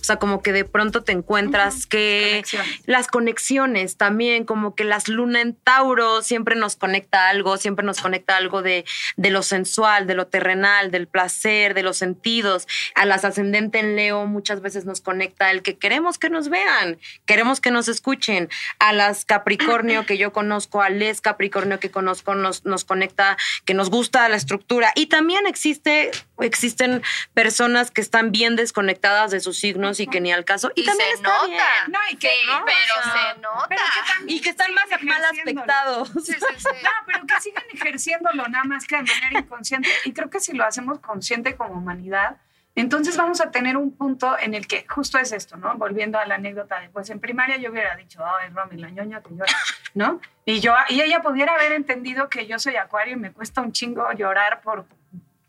[0.00, 2.82] O sea, como que de pronto te encuentras que Conexiones.
[2.86, 8.00] las conexiones también, como que las luna en Tauro siempre nos conecta algo, siempre nos
[8.00, 8.84] conecta algo de,
[9.16, 12.68] de lo sensual, de lo terrenal, del placer, de los sentidos.
[12.94, 16.98] A las ascendente en Leo muchas veces nos conecta el que queremos que nos vean,
[17.26, 18.48] queremos que nos escuchen.
[18.78, 23.74] A las Capricornio que yo conozco, a les Capricornio que conozco, nos, nos conecta, que
[23.74, 24.92] nos gusta la estructura.
[24.94, 26.10] Y también existe,
[26.40, 27.02] existen
[27.34, 30.70] personas que están bien desconectadas de sus signos y que ni al caso.
[30.74, 31.46] Y, Y también se está nota.
[31.48, 31.62] bien.
[31.88, 32.64] No, y que, Sí, ¿no?
[32.64, 33.66] pero O sea, se nota.
[33.68, 36.08] pero que también Y que están más mal aspectados.
[36.24, 36.68] Sí, sí, sí.
[36.82, 39.88] No, pero que sigan ejerciéndolo nada más que de manera inconsciente.
[40.04, 42.36] Y creo que si lo hacemos consciente como humanidad,
[42.74, 45.74] entonces vamos a tener un punto en el que justo es esto, ¿no?
[45.76, 49.20] Volviendo a la anécdota de, pues en primaria yo hubiera dicho, ay, Romy, la ñoña
[49.22, 49.52] que llora,
[49.94, 50.20] ¿no?
[50.44, 53.72] Y, yo, y ella pudiera haber entendido que yo soy acuario y me cuesta un
[53.72, 54.86] chingo llorar por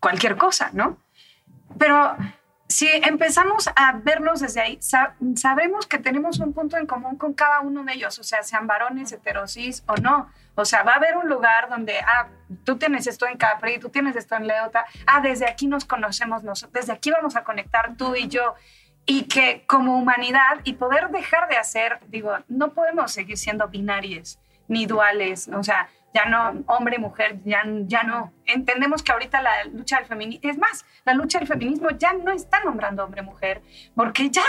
[0.00, 0.98] cualquier cosa, ¿no?
[1.78, 2.16] Pero
[2.68, 7.34] si empezamos a vernos desde ahí, sa- sabremos que tenemos un punto en común con
[7.34, 10.30] cada uno de ellos, o sea, sean varones, heterosis o no.
[10.54, 12.28] O sea, va a haber un lugar donde, ah,
[12.64, 16.44] tú tienes esto en Capri, tú tienes esto en Leota, ah, desde aquí nos conocemos,
[16.44, 18.54] nosotros, desde aquí vamos a conectar tú y yo.
[19.06, 24.38] Y que como humanidad y poder dejar de hacer, digo, no podemos seguir siendo binarias
[24.66, 28.32] ni duales, o sea, ya no hombre, mujer, ya, ya no.
[28.46, 32.32] Entendemos que ahorita la lucha del feminismo, es más, la lucha del feminismo ya no
[32.32, 33.62] está nombrando hombre, mujer,
[33.94, 34.44] porque ya,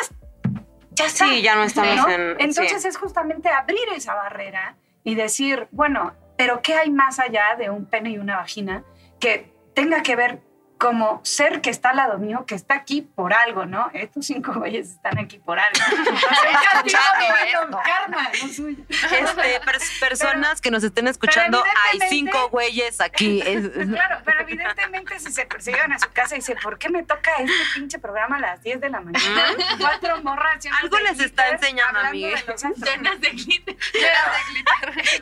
[0.92, 1.26] ya está.
[1.28, 2.10] Sí, ya no estamos ¿no?
[2.10, 2.22] en.
[2.40, 2.88] Entonces sí.
[2.88, 7.86] es justamente abrir esa barrera y decir, bueno, pero ¿qué hay más allá de un
[7.86, 8.84] pene y una vagina
[9.20, 10.42] que tenga que ver
[10.78, 13.90] como ser que está al lado mío, que está aquí por algo, ¿no?
[13.94, 15.80] Estos cinco güeyes están aquí por algo.
[17.84, 18.84] karma, suyo.
[18.90, 23.42] Este, pers- personas que nos estén escuchando, hay cinco güeyes aquí.
[23.96, 27.32] Claro, pero evidentemente si se, llegan a su casa y dicen, ¿por qué me toca
[27.40, 29.44] este pinche programa a las 10 de la mañana?
[29.80, 30.64] Cuatro morras.
[30.64, 32.28] llenas Algo de les está glitter, enseñando, hablando amigue.
[32.36, 32.90] de los astros.
[32.90, 33.78] Llenas de glitter.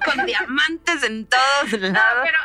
[0.06, 2.26] con diamantes en todos No, lados.
[2.26, 2.39] pero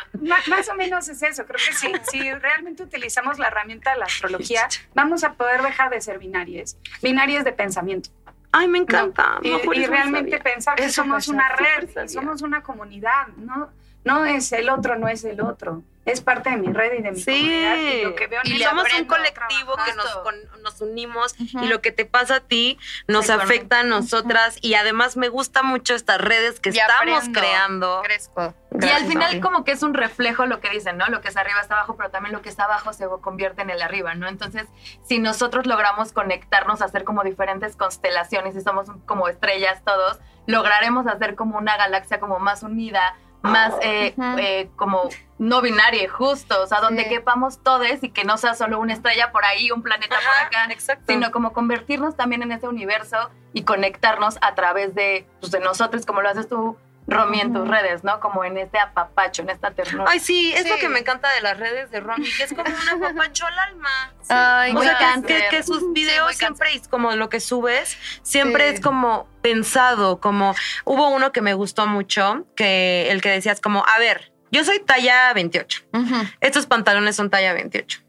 [0.48, 1.46] más o menos es eso.
[1.46, 3.07] Creo que sí, si realmente utilizamos
[3.38, 6.76] la herramienta de la astrología, vamos a poder dejar de ser binarias.
[7.02, 8.10] Binarias de pensamiento.
[8.50, 9.38] Ay, me encanta.
[9.42, 10.42] Y, No, y realmente sabía.
[10.42, 13.28] pensar que Eso somos una red, somos una comunidad.
[13.36, 13.70] No,
[14.04, 15.82] no es el otro, no es el otro.
[16.08, 17.30] Es parte de mi red y de mi Sí.
[17.32, 17.76] comunidad.
[17.76, 21.66] Y lo que veo en Y somos un colectivo que nos, con- nos unimos y
[21.66, 25.94] lo que te pasa a ti nos afecta a nosotras y además me gusta mucho
[25.94, 27.40] estas redes que Y estamos aprendo.
[27.40, 28.00] creando.
[28.04, 28.54] Crezco.
[28.80, 31.06] Y al final como que es un reflejo lo que dicen, ¿no?
[31.06, 33.70] Lo que está arriba está abajo, pero también lo que está abajo se convierte en
[33.70, 34.28] el arriba, ¿no?
[34.28, 34.66] Entonces,
[35.06, 41.34] si nosotros logramos conectarnos, hacer como diferentes constelaciones y somos como estrellas todos, lograremos hacer
[41.34, 43.16] como una galaxia como más unida,
[43.48, 47.08] más eh, eh, como no binaria, justo, o sea, donde Sí.
[47.10, 50.72] quepamos todos y que no sea solo una estrella por ahí, un planeta por acá,
[50.72, 51.04] exacto.
[51.08, 56.04] sino como convertirnos también en ese universo y conectarnos a través de, pues, de nosotros,
[56.06, 56.76] como lo haces tú,
[57.10, 58.20] Romy, en tus redes, ¿no?
[58.20, 60.04] Como en este apapacho, en esta ternura.
[60.10, 60.80] Ay, sí, es lo Sí.
[60.82, 62.68] que me encanta de las redes de Romy, que es como una
[63.14, 64.12] papacho al alma.
[64.28, 65.42] Ay, Muy o sea, que- cáncer.
[65.48, 68.74] que, que sus Sí, videos siempre es como lo que subes, siempre Sí.
[68.74, 70.54] es como pensado, como
[70.84, 74.78] hubo uno que me gustó mucho, que el que decías como, a ver, yo soy
[74.80, 76.14] talla 28, Ujú.
[76.40, 78.00] estos pantalones son talla 28,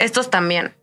[0.00, 0.74] estos también.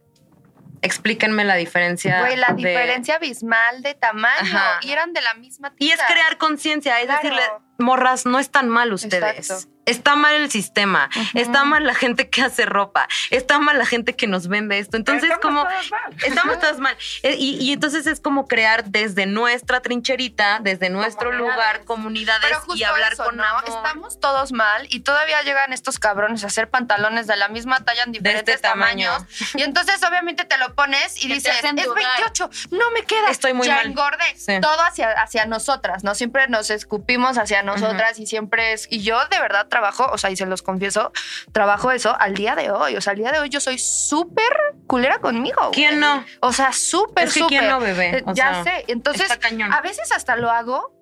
[0.81, 2.19] Explíquenme la diferencia.
[2.19, 4.35] Güey, la de- diferencia abismal de tamaño.
[4.41, 4.77] Ajá.
[4.81, 7.21] Y eran de la misma Y es crear conciencia, es Claro.
[7.23, 7.41] decirle,
[7.77, 9.67] morras, no están mal ustedes.
[9.85, 14.15] Está mal el sistema, está mal la gente que hace ropa, está mal la gente
[14.15, 14.97] que nos vende esto.
[14.97, 16.15] Entonces, Estamos como todos mal.
[16.23, 16.97] estamos todos mal.
[17.23, 21.55] Eh, Y, y entonces es como crear desde nuestra trincherita, desde nuestro Comunidades.
[21.55, 23.43] lugar, comunidades Pero justo y hablar eso, con ¿no?
[23.43, 23.63] amor.
[23.67, 28.03] Estamos todos mal y todavía llegan estos cabrones a hacer pantalones de la misma talla
[28.03, 29.11] en diferentes este tamaño.
[29.11, 29.51] tamaños.
[29.55, 31.95] Y entonces obviamente te lo pones y Que dices, es dudar.
[31.95, 33.29] 28, no me queda.
[33.29, 33.85] Estoy muy ya mal.
[33.87, 34.35] engordé.
[34.35, 34.53] Sí.
[34.61, 36.15] Todo hacia, hacia nosotras, ¿no?
[36.15, 38.87] Siempre nos escupimos hacia nosotras y siempre es...
[38.89, 41.11] Y yo de verdad trabajo, o sea, y se los confieso,
[41.51, 42.95] trabajo eso al día de hoy.
[42.95, 44.53] O sea, al día de hoy yo soy súper
[44.87, 45.59] culera conmigo.
[45.59, 45.71] güey.
[45.73, 46.23] ¿Quién no?
[46.39, 47.59] O sea, súper, Es que súper.
[47.59, 48.19] quién no, bebé.
[48.19, 48.85] Eh, O ya sea, sé.
[48.87, 50.94] Entonces, a veces hasta lo hago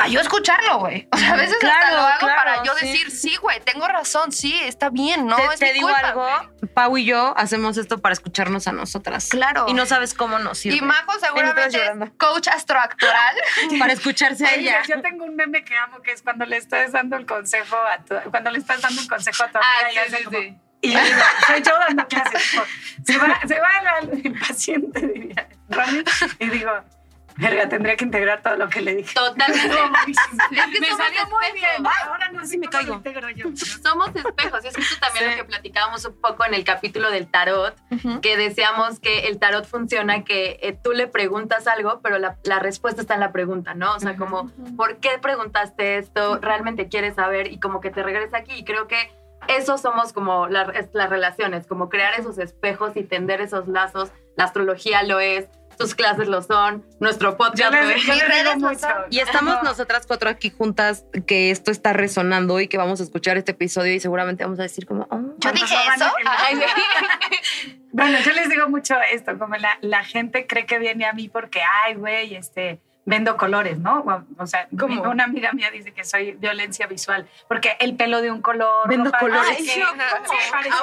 [0.00, 1.06] para yo escucharlo, güey.
[1.12, 2.86] O sea, a veces hasta Claro, lo hago claro, para yo sí.
[2.86, 6.08] decir, sí, güey, tengo razón, sí, está bien, no, te, es te mi digo culpa,
[6.08, 6.72] algo, güey.
[6.72, 9.28] Pau y yo hacemos esto para escucharnos a nosotras.
[9.28, 9.66] Claro.
[9.68, 10.78] Y no sabes cómo nos sirve.
[10.78, 13.36] Y Majo seguramente es coach astroactoral.
[13.78, 14.82] para escucharse a ella.
[14.88, 17.98] Yo tengo un meme que amo que es cuando le estás dando el consejo a
[18.04, 20.38] tu, cuando le estás dando un consejo a tu amiga Ah, y sí, sí, como-
[20.38, 20.58] sí.
[20.82, 22.42] Y le digo, soy yo dando clases.
[23.04, 26.04] Se va, se va la- el paciente, diría Ronnie,
[26.38, 26.70] y digo,
[27.40, 29.14] verga, tendría que integrar todo lo que le dije.
[29.14, 29.68] Totalmente.
[30.50, 31.86] Es que me somos salió muy bien.
[32.06, 32.94] Ahora no sé me cómo lo caigo.
[32.96, 33.46] integro yo.
[33.82, 34.64] Somos espejos.
[34.64, 35.30] Es justo también Sí.
[35.30, 37.74] lo que platicábamos un poco en el capítulo del tarot,
[38.22, 42.58] que decíamos que el tarot funciona que eh, tú le preguntas algo, pero la, la
[42.58, 43.94] respuesta está en la pregunta, ¿no?
[43.94, 46.38] O sea, como, ¿por qué preguntaste esto?
[46.38, 47.52] ¿Realmente quieres saber?
[47.52, 48.52] Y como que te regresa aquí.
[48.54, 49.12] Y creo que
[49.48, 54.10] eso somos como la- las relaciones, como crear esos espejos y tender esos lazos.
[54.36, 55.46] La astrología lo es,
[55.80, 59.62] tus clases lo son, nuestro podcast les, Mis redes son- Y estamos No.
[59.62, 63.94] nosotras cuatro aquí juntas, que esto está resonando y que vamos a escuchar este episodio
[63.94, 66.04] y seguramente vamos a decir como, oh, Yo dije eso.
[67.92, 71.28] Bueno, yo les digo mucho esto, como la, la gente cree que viene a mí
[71.28, 74.04] porque, ay, güey, este, vendo colores, ¿no?
[74.38, 75.02] O, sea, ¿Cómo?
[75.02, 78.88] una amiga mía dice que soy violencia visual, porque el pelo de un color.
[78.88, 79.58] Vendo ropa, colores.
[79.76, 80.50] no Ay, ¿cómo sí.
[80.50, 80.76] parece?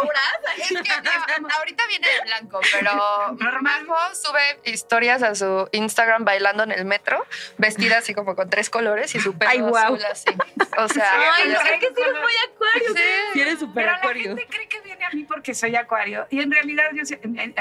[0.58, 2.92] Es que ah, ahorita viene de blanco, pero
[3.40, 3.86] Normal.
[3.86, 7.24] Majo sube historias a su Instagram bailando en el metro,
[7.58, 9.94] vestida así como con tres colores y su pelo Ay, guau.
[9.96, 10.30] azul así.
[10.78, 11.68] O sea, Ay, no, Sí.
[11.74, 12.88] es que sí eres muy acuario.
[12.96, 13.04] sí.
[13.34, 14.24] si eres súper Pero la acuario.
[14.36, 16.28] gente cree que a mí porque soy acuario.
[16.30, 17.04] Y en realidad yo,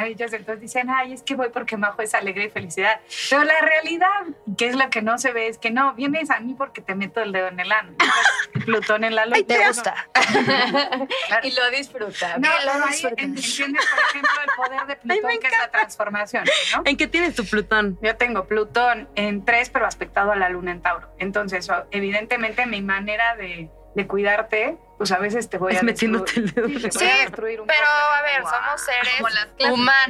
[0.04, 3.00] ellos entonces dicen, ay, es que voy porque Majo es alegre y felicidad.
[3.30, 4.24] Pero la realidad,
[4.56, 6.94] que es lo que no se ve, es que no, vienes a mí porque te
[6.94, 7.92] meto el dedo en el ano.
[8.64, 9.36] Plutón en la luna.
[9.36, 9.94] Ay, te gusta.
[11.42, 12.38] Y lo disfruta.
[12.38, 13.24] No, lo pero ahí disfrutas.
[13.24, 16.44] entiendes, por ejemplo, el poder de Plutón, que es la transformación,
[16.74, 16.82] ¿no?
[16.84, 17.98] ¿En qué tienes tu Plutón?
[18.02, 21.08] Yo tengo Plutón en tres, pero aspectado a la luna en Tauro.
[21.18, 26.32] Entonces, evidentemente, mi manera de, de cuidarte, pues a veces te voy Es a metiéndote
[26.38, 26.68] el dedo.
[26.68, 27.70] Sí, Sí, Pero poco.
[27.70, 28.50] a ver, Wow.
[28.50, 29.20] somos seres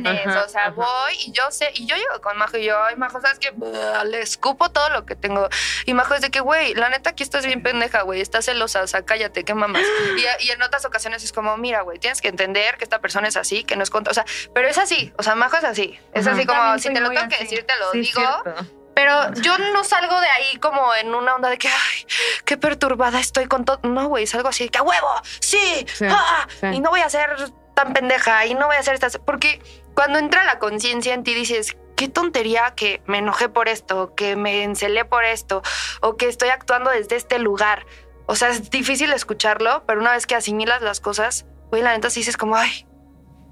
[0.05, 0.70] Ajá, o sea, ajá.
[0.72, 3.51] voy y yo sé, y yo llego con Majo y yo, ay, Majo, ¿sabes qué?
[3.53, 5.49] Buah, Le escupo todo lo que tengo.
[5.84, 8.82] Y Majo es de que, güey, la neta aquí estás bien pendeja, güey, estás celosa,
[8.82, 9.82] o sea, cállate, qué mamas.
[10.16, 13.28] Y, y en otras ocasiones es como, mira, güey, tienes que entender que esta persona
[13.28, 15.64] es así, que no es contra, o sea, pero es así, o sea, Majo es
[15.64, 15.97] así.
[16.12, 16.37] Es Ajá.
[16.37, 18.20] así como, También si te lo tengo que decir, te lo Sí, digo.
[18.43, 18.66] cierto.
[18.97, 22.07] Pero yo no salgo de ahí como en una onda de que, ay,
[22.47, 23.78] qué perturbada estoy con todo.
[23.82, 26.68] No, güey, salgo así de que a huevo, sí, Sí, ah, sí.
[26.68, 27.36] y no voy a ser
[27.74, 29.18] tan pendeja y no voy a hacer estas.
[29.18, 29.61] Porque
[29.94, 34.34] cuando entra la conciencia en ti dices, qué tontería que me enojé por esto, que
[34.34, 35.61] me encelé por esto,
[36.01, 37.84] o que estoy actuando desde este lugar.
[38.24, 42.09] O sea, es difícil escucharlo, pero una vez que asimilas las cosas, güey, la neta
[42.09, 42.86] sí dices como, ay,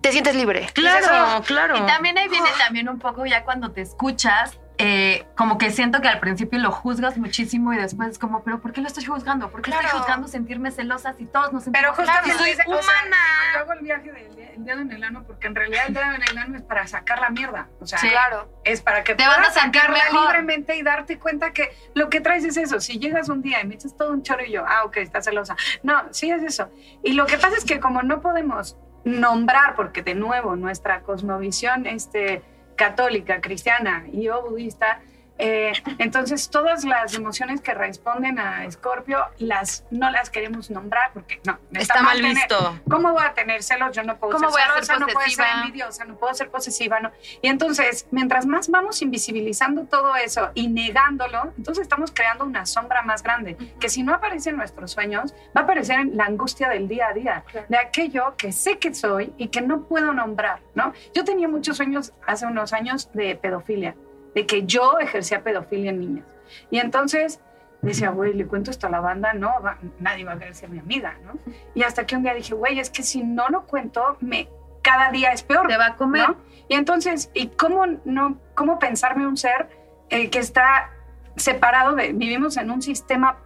[0.01, 0.71] te sientes libre.
[0.75, 1.77] Dices, Claro, claro.
[1.77, 6.01] Y también ahí viene también un poco ya cuando te escuchas, eh, como que siento
[6.01, 9.05] que al principio lo juzgas muchísimo y después es como, pero ¿por qué lo estoy
[9.05, 9.51] juzgando?
[9.51, 9.99] ¿Por qué estoy Claro.
[9.99, 12.47] juzgando sentirme celosa si todos nos Pero sentimos justamente celosos?
[12.47, 13.17] dice, o sea, humana.
[13.55, 16.13] yo hago el viaje del el dedo en el ano porque en realidad el dedo
[16.13, 17.67] en el ano es para sacar la mierda.
[17.81, 18.09] O sea, Sí.
[18.09, 18.49] Claro.
[18.65, 20.27] es para que Te vas a puedas sentir sacarla mejor.
[20.27, 22.79] libremente y darte cuenta que lo que traes es eso.
[22.81, 25.25] Si llegas un día y me echas todo un choro y yo, ah, ok, estás
[25.25, 25.57] celosa.
[25.83, 26.71] No, sí es eso.
[27.03, 31.87] Y lo que pasa es que como no podemos nombrar, porque de nuevo nuestra cosmovisión
[31.87, 32.43] este,
[32.77, 35.01] católica, cristiana y o budista,
[35.39, 41.41] eh, entonces todas las emociones que responden a Escorpio las, no las queremos nombrar porque
[41.45, 41.59] no.
[41.73, 42.81] Está mal tener- visto.
[42.89, 43.95] ¿Cómo voy a tener celos?
[43.97, 45.63] Yo no puedo ¿Cómo ser voy a ser celosa, no puedo ser posesiva?
[45.65, 47.11] envidiosa, no puedo ser posesiva, no.
[47.43, 53.03] Y entonces, mientras más vamos invisibilizando todo eso y negándolo, entonces estamos creando una sombra
[53.03, 56.69] más grande, que si no aparece en nuestros sueños, va a aparecer en la angustia
[56.69, 60.61] del día a día, de aquello que sé que soy y que no puedo nombrar,
[60.75, 60.93] ¿no?
[61.15, 63.95] Yo tenía muchos sueños hace unos años de pedofilia,
[64.35, 66.27] de que yo ejercía pedofilia en niñas.
[66.71, 67.41] Y entonces
[67.83, 70.71] decía, güey, le cuento esto a la banda, no, va- nadie va a querer ser
[70.71, 71.35] mi amiga, ¿no?
[71.75, 74.49] Y hasta que un día dije, güey, es que si no lo cuento, me,
[74.83, 75.67] cada día es peor.
[75.69, 76.29] Te va a comer.
[76.31, 76.37] ¿no?
[76.69, 79.69] Y entonces, ¿y cómo, no, cómo pensarme un ser
[80.09, 80.91] eh, que está
[81.37, 83.39] separado de, vivimos en un sistema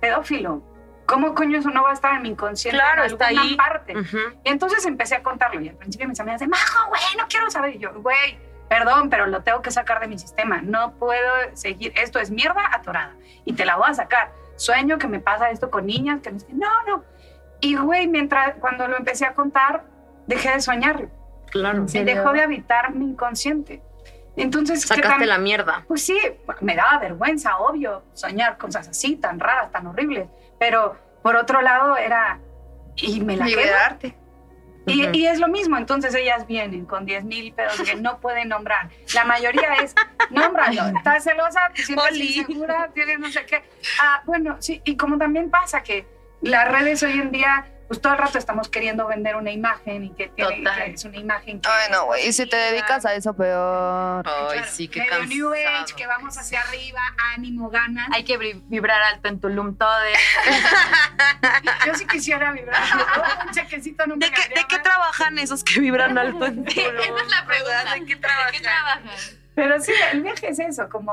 [0.00, 0.62] pedófilo?
[1.06, 3.56] ¿Cómo coño eso no va a estar en mi inconsciente Claro, en está ahí.
[3.56, 3.96] parte?
[3.96, 4.18] Ujú.
[4.44, 7.50] Y entonces empecé a contarlo y al principio mis amigas de, Majo, güey, no quiero
[7.50, 7.76] saber.
[7.76, 8.38] Y yo, güey,
[8.68, 10.60] perdón, pero lo tengo que sacar de mi sistema.
[10.62, 13.14] No puedo seguir, esto es mierda atorada
[13.44, 14.32] y te la voy a sacar.
[14.56, 17.04] Sueño que me pasa esto con niñas, que no sé no, no.
[17.60, 19.84] Y güey, mientras, cuando lo empecé a contar,
[20.26, 21.08] dejé de soñarlo.
[21.50, 21.88] Claro.
[21.88, 23.82] Se dejó de habitar mi inconsciente.
[24.36, 25.84] Entonces, ¿qué Sacaste la mierda.
[25.88, 26.16] pues sí,
[26.60, 30.28] me daba vergüenza, obvio, soñar cosas así, tan raras, tan horribles.
[30.60, 32.38] Pero por otro lado era,
[32.94, 34.14] y me la quedo.
[34.88, 38.48] Y, y es lo mismo, entonces ellas vienen con 10 mil pedos que no pueden
[38.48, 38.90] nombrar.
[39.14, 39.94] La mayoría es,
[40.30, 42.38] nómbralo, estás celosa, te sientes Oli.
[42.38, 43.62] insegura, tienes no sé qué.
[44.00, 46.06] Ah, bueno, sí, y como también pasa que
[46.40, 50.10] las redes hoy en día, pues todo el rato estamos queriendo vender una imagen y
[50.14, 52.26] que, tiene, que es una imagen que Ay, no, güey.
[52.28, 54.24] Y si te dedicas a eso, peor.
[54.28, 55.34] Ay, Claro, sí, qué medio cansado.
[55.34, 57.00] New Age, que vamos hacia arriba,
[57.34, 58.08] ánimo, ganas.
[58.12, 59.88] Hay que vibr- vibrar alto en Tulum todo.
[61.86, 62.80] Yo sí quisiera vibrar.
[62.96, 63.46] ¿no?
[63.46, 67.30] Un chequecito nunca ¿De qué, ¿De qué trabajan esos que vibran alto en Esa es
[67.30, 67.94] la pregunta.
[67.94, 68.52] ¿De qué ¿De trabajan?
[68.52, 69.02] qué trabajan?
[69.54, 71.12] Pero sí, el viaje es eso, como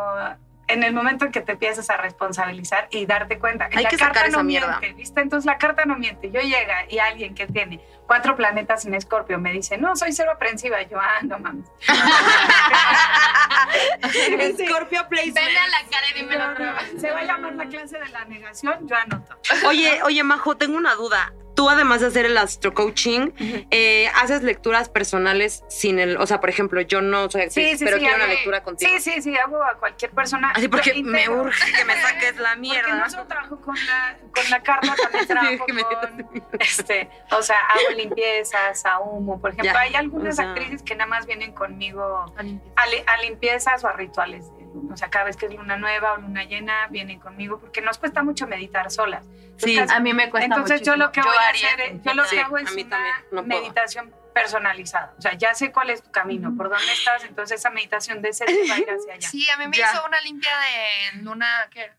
[0.67, 3.69] en el momento en que te empiezas a responsabilizar y darte cuenta.
[3.71, 4.79] Hay la que carta sacar esa no mierda.
[4.79, 5.21] miente, ¿viste?
[5.21, 6.31] Entonces la carta no miente.
[6.31, 10.31] Yo llega y alguien que tiene cuatro planetas en Escorpio me dice, no, soy cero
[10.33, 10.81] aprensiva.
[10.83, 11.67] Yo, ah, no mames.
[14.65, 15.35] Scorpio Placement.
[15.35, 16.79] Ven a la cara y dime la prueba.
[16.99, 19.37] Se va a llamar la clase de la negación, yo anoto.
[19.67, 21.33] Oye, oye, Majo, tengo una duda.
[21.55, 23.31] Tú, además de hacer el astro coaching,
[23.71, 26.17] eh, haces lecturas personales sin el.
[26.17, 28.91] O sea, por ejemplo, yo no soy actriz, pero quiero una lectura contigo.
[28.99, 30.51] Sí, sí, sí, hago a cualquier persona.
[30.51, 32.95] Así porque Yo me urge que me saques la Porque mierda.
[32.95, 37.95] no solo trabajo con la, con la carta, también trabajo con, este, o sea, hago
[37.95, 39.71] limpiezas, a humo, por ejemplo.
[39.73, 43.93] Ya, Hay algunas o sea- actrices que nada más vienen conmigo a limpiezas o a
[43.93, 44.45] rituales.
[44.91, 47.97] O sea, cada vez que es luna nueva o luna llena, vienen conmigo porque nos
[47.97, 49.25] cuesta mucho meditar solas.
[49.57, 49.71] Sí.
[49.71, 51.05] Entonces, A mí me cuesta Entonces yo muchísimo.
[51.05, 52.99] lo que voy a hacer, es- yo lo Sí, que hago es una
[53.31, 55.13] no meditación personalizada.
[55.17, 58.29] O sea, ya sé cuál es tu camino, por dónde estás, entonces esa meditación de
[58.29, 59.27] ese va a ir hacia allá.
[59.31, 59.91] Sí, a mí me Ya.
[59.91, 61.67] hizo una limpia de luna.
[61.71, 61.95] ¿Qué era?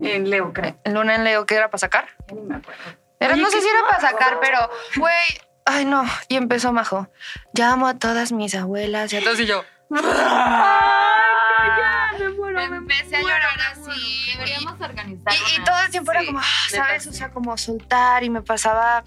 [0.00, 0.76] En Leo, creo.
[0.86, 2.08] Luna en Leo, ¿qué era para sacar?
[2.32, 2.80] Ni me acuerdo.
[3.20, 4.58] Era, no sé si era para sacar, pero,
[4.96, 5.14] güey,
[5.66, 6.04] ay no.
[6.28, 7.08] Y empezó Majo.
[7.52, 9.46] Llamo a todas mis abuelas y a todos y
[12.68, 12.74] yo.
[12.74, 13.42] Empecé a llorar
[13.72, 14.32] así.
[14.36, 15.34] Deberíamos organizar.
[15.58, 17.06] Y, todo el tiempo era como, ah, ¿sabes?
[17.06, 19.02] O sea, como soltar y me pasaba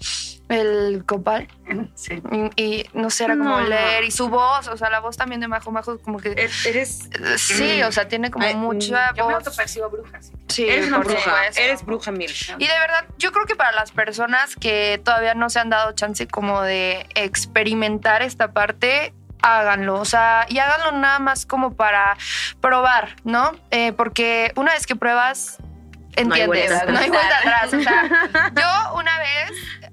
[0.50, 1.48] el copal
[1.94, 2.22] Sí.
[2.56, 3.66] y, y no sé, era como No.
[3.66, 6.32] leer y su voz, o sea, la voz también de Majo, Majo como que...
[6.66, 7.86] Eres, Sí, Mm.
[7.86, 9.46] o sea, tiene como Ay, mucha Yo me voz.
[9.46, 10.32] autopercibo bruja, sí.
[10.48, 11.18] Sí, eres una bruja.
[11.22, 11.60] supuesto.
[11.62, 12.30] Eres bruja mil.
[12.58, 15.92] Y de verdad, yo creo que para las personas que todavía no se han dado
[15.92, 19.14] chance como de experimentar esta parte,
[19.44, 20.00] háganlo.
[20.00, 22.16] O sea, y háganlo nada más como para
[22.60, 23.52] probar, ¿no?
[23.70, 26.70] Eh, porque una vez que pruebas, No hay entiendes.
[26.88, 27.74] No hay vuelta atrás.
[27.74, 29.52] O sea, yo una vez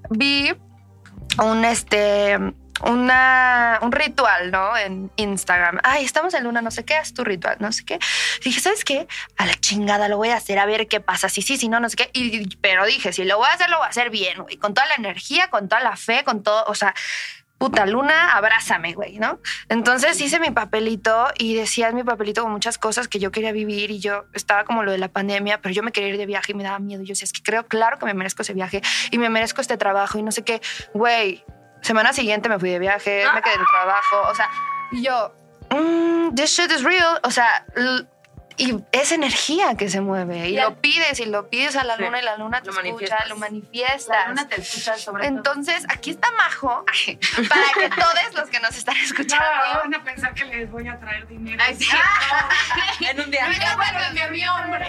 [0.10, 0.54] vi
[1.38, 2.38] un este
[2.84, 4.76] una, un ritual, ¿no?
[4.76, 5.80] En Instagram.
[5.84, 8.00] Ay, estamos en luna, no sé qué, haz tu ritual, no sé qué.
[8.44, 9.08] Dije, ¿sabes qué?
[9.38, 11.30] A la chingada lo voy a hacer, a ver qué pasa.
[11.30, 12.10] Si sí, si no, no sé qué.
[12.14, 14.58] Y, pero dije, si lo voy a hacer, lo voy a hacer bien, güey.
[14.58, 16.96] Con toda la energía, con toda la fe, con todo, o sea,
[17.62, 19.40] puta luna, abrázame, güey, ¿no?
[19.70, 23.52] Entonces hice mi papelito y decía en mi papelito con muchas cosas que yo quería
[23.52, 26.26] vivir y yo estaba como lo de la pandemia, pero yo me quería ir de
[26.26, 27.04] viaje y me daba miedo.
[27.04, 28.82] Y yo decía, es que creo, claro que me merezco ese viaje
[29.12, 30.60] y me merezco este trabajo y no sé qué,
[30.96, 31.46] güey.
[31.82, 34.50] Semana siguiente me fui de viaje, me quedé en trabajo, o sea,
[34.92, 35.32] y yo,
[35.70, 37.64] mm, this shit is real, o sea,
[38.62, 40.66] y es energía que se mueve y Ya.
[40.66, 42.84] lo pides y lo pides a la Sí, luna y la luna te lo escucha,
[42.92, 43.30] manifiestas.
[43.30, 44.08] lo manifiestas.
[44.18, 45.38] La luna te escucha sobre todo.
[45.38, 46.86] Entonces, aquí está Majo
[47.50, 49.46] para que todos los que nos están No, escuchando.
[49.84, 51.64] van a pensar que les voy a traer dinero.
[51.66, 51.88] Ay, sí.
[53.10, 53.46] En un día.
[53.52, 54.88] No, ya vuélveme a mi hombre.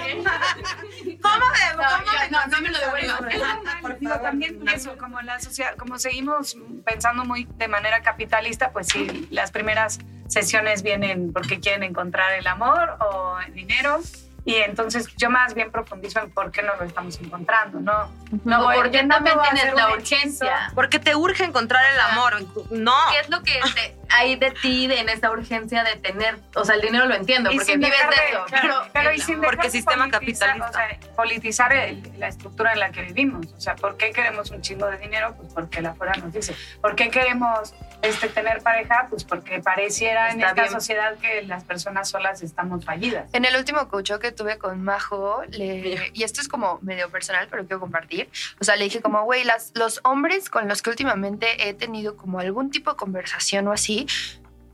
[1.22, 3.80] ¿Cómo de, No, cómo de no, no me lo.
[3.80, 8.88] Por digo, también eso, como la sociedad, como seguimos pensando muy de manera capitalista, pues
[8.88, 9.98] sí, las primeras
[10.32, 14.00] sesiones vienen porque quieren encontrar el amor o el dinero.
[14.44, 18.10] Y entonces yo más bien profundizo en por qué no lo estamos encontrando, ¿no?
[18.42, 20.72] No, voy- porque no también tienes la urgencia.
[20.74, 22.42] Porque te urge encontrar el amor.
[22.72, 22.92] No.
[23.12, 26.40] ¿Qué es lo que te- hay de ti de- en esa urgencia de tener?
[26.56, 28.44] O sea, el dinero lo entiendo, Y porque vives de de- eso.
[28.46, 30.70] claro, pero, pero y el sin Porque sistema politizar, capitalista.
[30.70, 30.72] O
[31.06, 33.46] sea, politizar el- la estructura en la que vivimos.
[33.56, 35.36] O sea, ¿por qué queremos un chingo de dinero?
[35.36, 36.56] Pues porque la fuera nos dice.
[36.80, 39.06] ¿Por qué queremos este, tener pareja?
[39.08, 40.70] Pues porque pareciera en esta bien.
[40.70, 43.30] sociedad que las personas solas estamos fallidas.
[43.32, 47.48] En el último coach que tuve con Majo, le- y esto es como medio personal,
[47.50, 48.28] pero quiero compartir.
[48.60, 49.44] O sea, le dije como, güey,
[49.74, 54.06] los hombres con los que últimamente he tenido como algún tipo de conversación o así,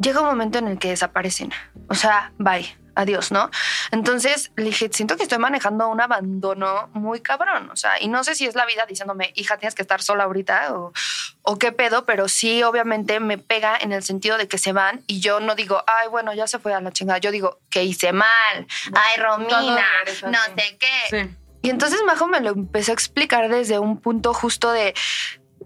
[0.01, 1.53] llega un momento en el que desaparecen.
[1.89, 2.67] O sea, bye,
[2.99, 3.49] adiós, ¿no?
[3.93, 7.71] Entonces le dije, siento que estoy manejando un abandono muy cabrón.
[7.71, 10.25] O sea, y no sé si es la vida diciéndome, hija, tienes que estar sola
[10.25, 10.93] ahorita o,
[11.43, 15.05] o qué pedo, pero sí, obviamente me pega en el sentido de que se van
[15.07, 17.19] y yo no digo, ay, bueno, ya se fue a la chingada.
[17.19, 18.67] Yo digo, que hice mal.
[18.93, 19.87] Ay, Romina,
[20.27, 20.89] no sé qué.
[21.09, 21.37] Sí.
[21.63, 24.95] Y entonces Majo me lo empezó a explicar desde un punto justo de,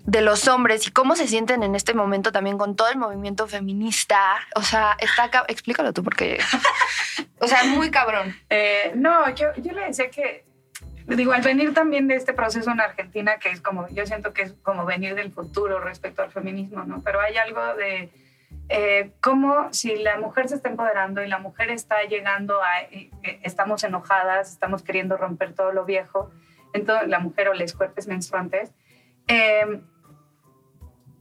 [0.04, 3.46] de los hombres y cómo se sienten en este momento también con todo el movimiento
[3.46, 4.18] feminista.
[4.56, 6.38] O sea, está explícalo tú porque,
[7.38, 8.34] o sea, muy cabrón.
[8.50, 10.44] Eh, no, yo, yo le decía que
[11.06, 14.42] digo, al venir también de este proceso en Argentina, que es como, yo siento que
[14.42, 17.02] es como venir del futuro respecto al feminismo, ¿no?
[17.02, 18.10] Pero hay algo de
[18.68, 23.10] eh, cómo si la mujer se está empoderando y la mujer está llegando a, eh,
[23.42, 26.30] estamos enojadas, estamos queriendo romper todo lo viejo,
[26.72, 28.72] entonces la mujer o los cuerpos menstruantes,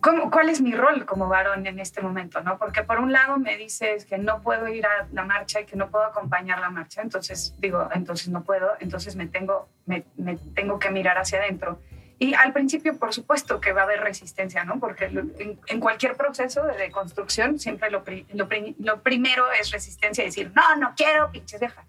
[0.01, 2.41] ¿cómo- ¿cuál es mi rol como varón en este momento?
[2.41, 2.57] ¿no?
[2.57, 5.75] Porque por un lado me dices que no puedo ir a la marcha y que
[5.75, 10.35] no puedo acompañar la marcha, entonces digo, entonces no puedo, entonces me tengo, me, me
[10.55, 11.79] tengo que mirar hacia adentro.
[12.19, 14.79] Y al principio, por supuesto que va a haber resistencia, ¿no?
[14.79, 19.71] Porque en, en cualquier proceso de construcción siempre lo, pri- lo, pri- lo primero es
[19.71, 21.83] resistencia, decir, no, no quiero, pinches deja.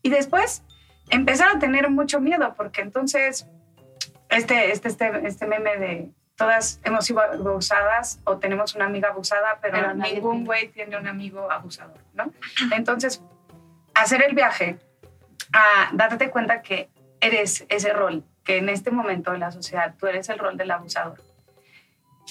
[0.00, 0.62] Y después
[1.10, 3.46] empezar a tener mucho miedo, porque entonces
[4.30, 9.58] este, este, este, este meme de todas hemos sido abusadas o tenemos una amiga abusada,
[9.62, 12.32] pero, Pero ningún güey tiene un amigo abusador, ¿no?
[12.72, 13.22] Entonces,
[13.94, 14.78] hacer el viaje
[15.52, 20.06] a darte cuenta que eres ese rol, que en este momento de la sociedad tú
[20.06, 21.20] eres el rol del abusador,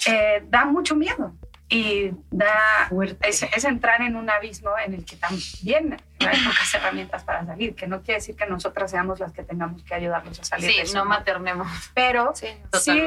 [0.08, 1.34] eh, da mucho miedo
[1.70, 2.89] y da
[3.22, 7.74] es, es entrar en un abismo en el que también hay pocas herramientas para salir,
[7.74, 10.76] que no quiere decir que nosotras seamos las que tengamos que ayudarlos a salir Sí,
[10.78, 11.68] de eso, no maternemos.
[11.93, 12.47] pero Sí.
[12.74, 13.01] sí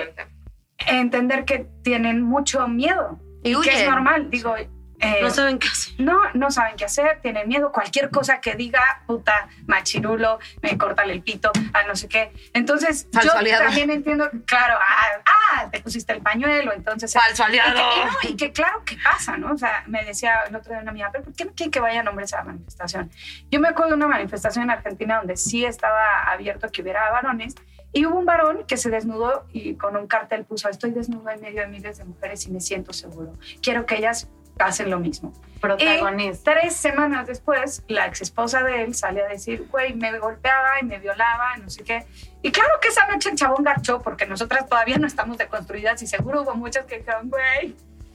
[0.78, 4.54] entender que tienen mucho miedo Y que es normal, digo,
[4.98, 5.94] eh, No saben qué hacer.
[5.98, 11.10] no, no saben qué hacer, tienen miedo, cualquier cosa que diga, puta, machirulo, me cortan
[11.10, 12.32] el pito, a no sé qué.
[12.54, 13.64] Entonces, Falso yo aliado.
[13.64, 17.12] también entiendo, claro, ah, ah, te pusiste el pañuelo, entonces...
[17.12, 17.78] Falso y, que, aliado.
[17.78, 19.52] y no, y que claro que pasa, ¿no?
[19.52, 21.80] O sea, me decía el otro día una amiga, pero ¿por qué no quieren que
[21.80, 23.10] vayan hombres a la manifestación?
[23.50, 27.54] Yo me acuerdo de una manifestación en Argentina donde sí estaba abierto que hubiera varones
[27.92, 31.40] y hubo un varón que se desnudó y con un cartel puso, estoy desnudo en
[31.40, 33.32] medio de miles de mujeres y me siento seguro.
[33.62, 34.28] Quiero que ellas
[34.58, 35.32] hacen lo mismo.
[35.60, 36.52] Protagonista.
[36.52, 40.84] Tres semanas después, la ex esposa de él sale a decir, güey, me golpeaba y
[40.84, 42.06] me violaba, no sé qué.
[42.42, 46.06] Y claro que esa noche el chabón garchó, porque nosotras todavía no estamos deconstruidas y
[46.06, 47.74] seguro hubo muchas que dijeron, güey,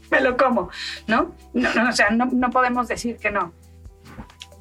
[0.09, 0.69] me lo como,
[1.07, 1.35] ¿no?
[1.53, 3.53] no, no, o sea, no, no podemos decir que no.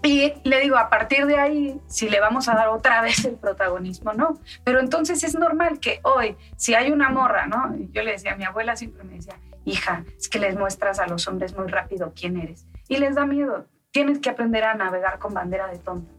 [0.03, 3.37] Y le digo, a partir de ahí, si le vamos a dar otra vez el
[3.37, 4.39] protagonismo, no.
[4.65, 7.75] Pero entonces es normal que hoy, si hay una morra, ¿no?
[7.93, 11.27] Yo le decía, mi abuela siempre me decía, hija, es que les muestras a los
[11.29, 12.67] hombres muy rápido quién eres.
[12.89, 13.67] Y les da miedo.
[13.91, 16.13] Tienes que aprender a navegar con bandera de tonto.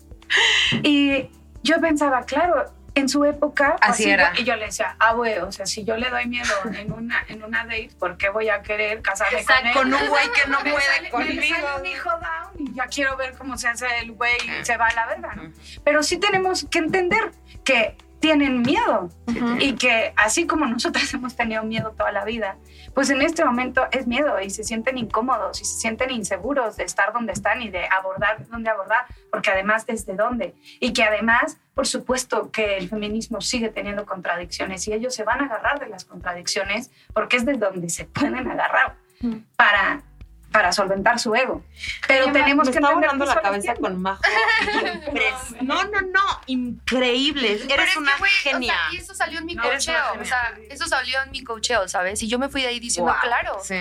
[0.84, 1.30] Y
[1.64, 3.78] yo pensaba, claro, en su época...
[3.82, 4.34] Así era.
[4.38, 7.24] Y yo le decía, ah, güey, o sea, si yo le doy miedo en una,
[7.30, 9.74] en una date, ¿por qué voy a querer casarme con él?
[9.74, 11.56] Con un güey que no Me puede sale- me conmigo.
[11.56, 14.76] sale un hijo down y ya quiero ver cómo se hace el güey y se
[14.78, 15.52] va a la verga, ¿no?
[15.84, 17.32] Pero sí tenemos que entender
[17.64, 19.10] que tienen miedo.
[19.60, 22.56] Y que así como nosotras hemos tenido miedo toda la vida,
[22.94, 26.84] pues en este momento es miedo y se sienten incómodos y se sienten inseguros de
[26.84, 30.56] estar donde están y de abordar dónde abordar, porque además desde dónde.
[30.80, 35.42] Y que además, por supuesto, que el feminismo sigue teniendo contradicciones y ellos se van
[35.42, 38.96] a agarrar de las contradicciones porque es de donde se pueden agarrar
[39.56, 40.04] para,
[40.52, 41.64] para solventar su ego.
[42.08, 44.22] Pero tenemos me que está volando que la cabeza con Majo.
[45.62, 46.42] No, no, no.
[46.48, 47.60] Increíble.
[47.62, 48.76] Pero Eres es que, una o sea, genia.
[48.92, 50.04] y eso salió en mi No, cocheo.
[50.20, 52.22] O sea, eso salió en mi cocheo, ¿sabes?
[52.24, 53.58] Y yo me fui de ahí diciendo, claro.
[53.64, 53.76] Sí.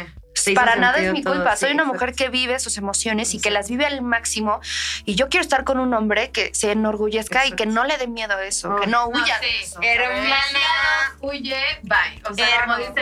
[0.55, 1.57] Para nada es mi culpa.
[1.57, 4.61] sí, Soy una mujer que vive sus emociones y que las vive al máximo.
[5.05, 8.07] Y yo quiero estar con un hombre que se enorgullezca y que no le dé
[8.07, 9.57] miedo a eso, que no huya de sí.
[9.63, 9.81] eso.
[9.83, 11.17] Hermana.
[11.21, 12.23] Huye, bye.
[12.31, 12.93] O sea, como dice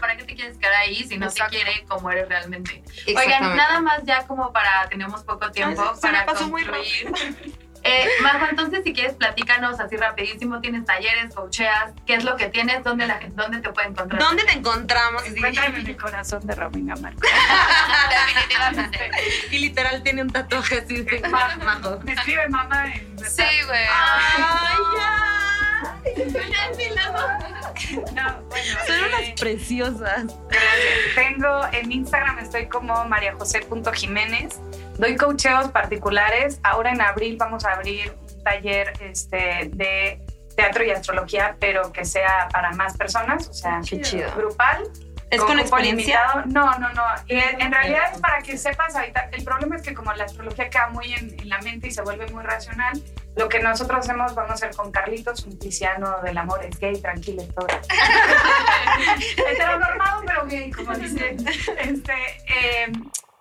[0.00, 1.52] ¿para qué te quieres quedar ahí si no Exacto.
[1.52, 2.82] te quiere como eres realmente?
[3.06, 6.64] Oigan, nada más ya como para, tenemos poco tiempo Ay, se me para pasó muy
[6.64, 7.58] concluir.
[7.84, 12.48] Eh, Majo, entonces si quieres platícanos así rapidísimo, tienes talleres, cocheas, ¿qué es lo que
[12.48, 12.84] tienes?
[12.84, 14.20] ¿Dónde, la, dónde te puede encontrar?
[14.20, 15.24] ¿Dónde te encontramos?
[15.26, 17.22] Encuéntrame en el corazón de Romina Marcos.
[18.10, 19.10] Definitivamente.
[19.50, 22.00] Y literal tiene un tatuaje así de Majo.
[22.04, 23.86] Me escribe mamá en Sí, güey.
[23.90, 25.47] Ay, ya.
[28.14, 30.24] No, bueno, Son eh, unas preciosas.
[30.48, 31.14] Gracias.
[31.14, 34.58] Tengo en Instagram estoy como mariajose.jiménez.
[34.98, 36.60] Doy coacheos particulares.
[36.62, 40.20] Ahora en abril vamos a abrir un taller este, de
[40.56, 44.30] teatro y astrología, pero que sea para más personas, o sea, Qué chido.
[44.34, 44.84] grupal.
[45.30, 46.22] ¿Es con experiencia?
[46.34, 46.46] limitado.
[46.46, 47.04] No, no, no.
[47.28, 49.28] En, en realidad es para que sepas ahorita.
[49.32, 52.00] El problema es que como la astrología queda muy en, en la mente y se
[52.02, 53.00] vuelve muy racional,
[53.36, 57.00] lo que nosotros hacemos vamos a hacer con Carlitos, un cristiano del amor, es gay,
[57.00, 57.66] tranquilo, es todo.
[59.36, 61.36] Heteronormado, pero gay, como dice.
[61.78, 62.14] Este,
[62.48, 62.92] eh,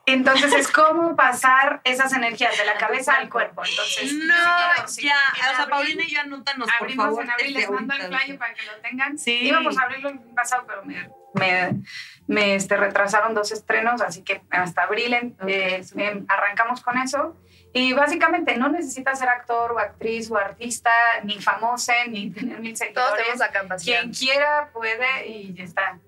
[0.05, 3.63] entonces es cómo pasar esas energías de la cabeza al cuerpo.
[3.65, 5.15] Entonces, No, sí, ya.
[5.49, 7.23] en O sea, Paulina y yo anútanos, por Abrimos favor.
[7.23, 9.17] en abril, desde les mando el flyer para que lo tengan.
[9.17, 9.33] Sí.
[9.47, 11.73] Íbamos a abrirlo el pasado, pero me, me,
[12.27, 17.35] me, este, retrasaron dos estrenos, así que hasta abril em- eh, em, arrancamos con eso.
[17.77, 20.91] Y básicamente no necesitas ser actor o actriz o artista,
[21.23, 23.17] ni famoso, ni tener mil Todos seguidores.
[23.17, 24.01] tenemos la capacidad.
[24.01, 25.99] Quien quiera puede y ya está.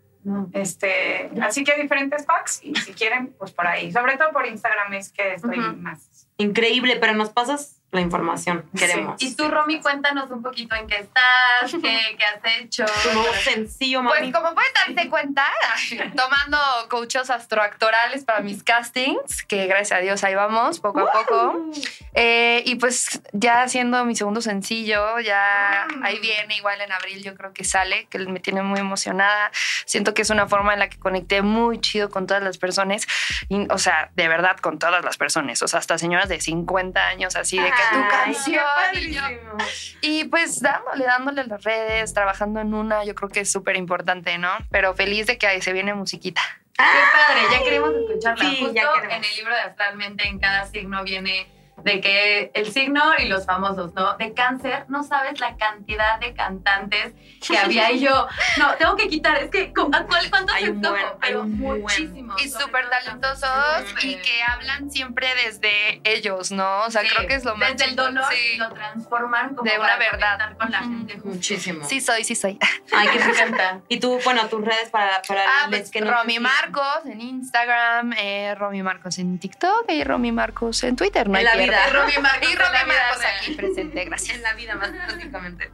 [0.53, 3.91] Este, así que hay diferentes packs y si quieren, pues por ahí.
[3.91, 6.27] Sobre todo por Instagram es que estoy más.
[6.37, 8.65] Increíble, pero nos pasas la información.
[8.77, 9.21] Queremos.
[9.21, 12.85] Y tú, Romy, cuéntanos un poquito en qué estás, qué, qué has hecho.
[13.13, 14.19] Nuevo sencillo, mami.
[14.19, 15.45] Pues como pueden darse cuenta,
[16.15, 16.57] tomando
[16.89, 21.71] coaches astroactorales para mis castings, que gracias a Dios ahí vamos, poco a poco.
[22.13, 26.03] Eh, y pues ya haciendo mi segundo sencillo, ya Mm.
[26.03, 29.51] ahí viene, igual en abril yo creo que sale, que me tiene muy emocionada.
[29.85, 33.07] Siento que es una forma en la que conecté muy chido con todas las personas,
[33.47, 37.07] y, o sea, de verdad con todas las personas, o sea, hasta señoras de 50
[37.07, 38.55] años así, de que tu canción
[38.93, 39.57] y yo, padrísimo.
[40.01, 44.37] y pues dándole, dándole las redes, trabajando en una, yo creo que es súper importante,
[44.37, 44.49] ¿no?
[44.71, 46.41] Pero feliz de que ahí se viene musiquita.
[46.77, 48.43] Qué padre, ya queremos escucharla.
[48.49, 49.15] Sí, Justo ya queremos.
[49.17, 51.47] en el libro de Astralmente, en cada signo viene
[51.83, 54.15] de que el signo y los famosos, ¿no?
[54.17, 57.13] De cáncer, no sabes la cantidad de cantantes
[57.47, 58.27] que había y yo,
[58.57, 61.59] no, tengo que quitar, es que, ¿cu- ¿a cuál, ¿cuántos Hay un buen, Pero un
[61.59, 61.81] buen.
[61.81, 62.41] muchísimos.
[62.41, 66.83] Y súper talentosos y que hablan siempre desde ellos, ¿no?
[66.85, 68.53] O sea, Sí, creo que es lo más Desde el dolor Sí.
[68.55, 70.57] y lo transforman como De para una verdad.
[70.57, 71.17] con la gente.
[71.23, 71.85] Muchísimo.
[71.85, 72.57] Sí soy, sí soy.
[72.95, 73.81] Ay, qué Me encanta.
[73.87, 76.39] Y tú, bueno, tus redes para, para Ah, pues que no Romy.
[76.39, 81.37] Marcos en Instagram, eh, Romy Marcos en TikTok y Romy Marcos en Twitter, ¿no?
[81.37, 81.89] En hay la vida.
[81.93, 84.37] Romy Marcos Y Marcos aquí presente, gracias.
[84.37, 85.71] En la vida, más básicamente.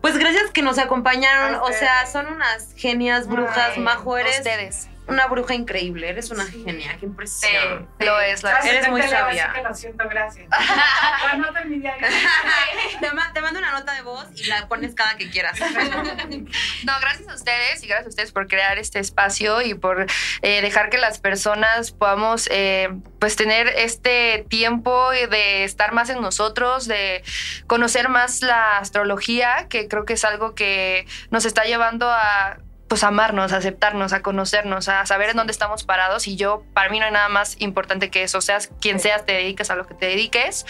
[0.00, 1.56] Pues gracias que nos acompañaron.
[1.56, 4.16] O sea, son unas genias, brujas, Ay, majo.
[4.16, 4.88] Eres Ustedes.
[5.08, 6.08] Una bruja increíble.
[6.08, 6.96] Eres una genia.
[6.98, 7.88] Qué impresión.
[7.98, 8.04] Sí.
[8.04, 8.54] Lo es, lo es.
[8.54, 9.44] Gracias, Eres muy sabia.
[9.46, 10.46] así que lo siento, gracias.
[11.32, 12.06] Anota en mi diario.
[13.00, 15.58] Te, te mando una nota de voz y la pones cada que quieras.
[16.84, 20.06] No, gracias a ustedes y gracias a ustedes por crear este espacio y por
[20.42, 22.88] eh, dejar que las personas podamos eh,
[23.18, 27.22] pues tener este tiempo de estar más en nosotros, de
[27.66, 33.04] conocer más la astrología, que creo que es algo que nos está llevando a pues
[33.04, 36.98] amarnos, a aceptarnos, a conocernos, a saber en dónde estamos parados y yo, para mí
[36.98, 39.94] no hay nada más importante que eso, seas quien seas, te dediques a lo que
[39.94, 40.66] te dediques,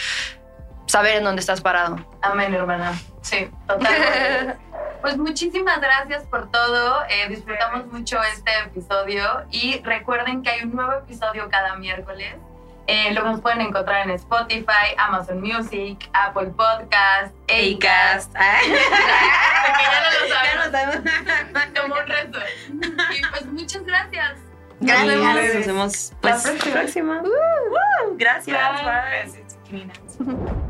[0.85, 2.05] saber en dónde estás parado.
[2.21, 2.93] Amén, hermana.
[3.21, 4.57] Sí, totalmente.
[5.01, 7.03] Pues muchísimas gracias por todo.
[7.07, 12.35] Eh, disfrutamos mucho este episodio y recuerden que hay un nuevo episodio cada miércoles.
[12.91, 18.33] Eh, lo nos pueden encontrar en Spotify, Amazon Music, Apple Podcast, Acast.
[18.33, 21.11] Porque ya no lo no sabemos.
[21.79, 22.39] Como un reto.
[23.15, 24.39] Y pues muchas gracias.
[24.79, 25.07] Gracias.
[25.07, 25.35] vemos.
[25.35, 27.21] Nos vemos pues, La próxima.
[27.21, 28.57] Uh, uh, gracias.
[28.57, 28.83] Bye.
[28.83, 30.65] Gracias, chiquilinas.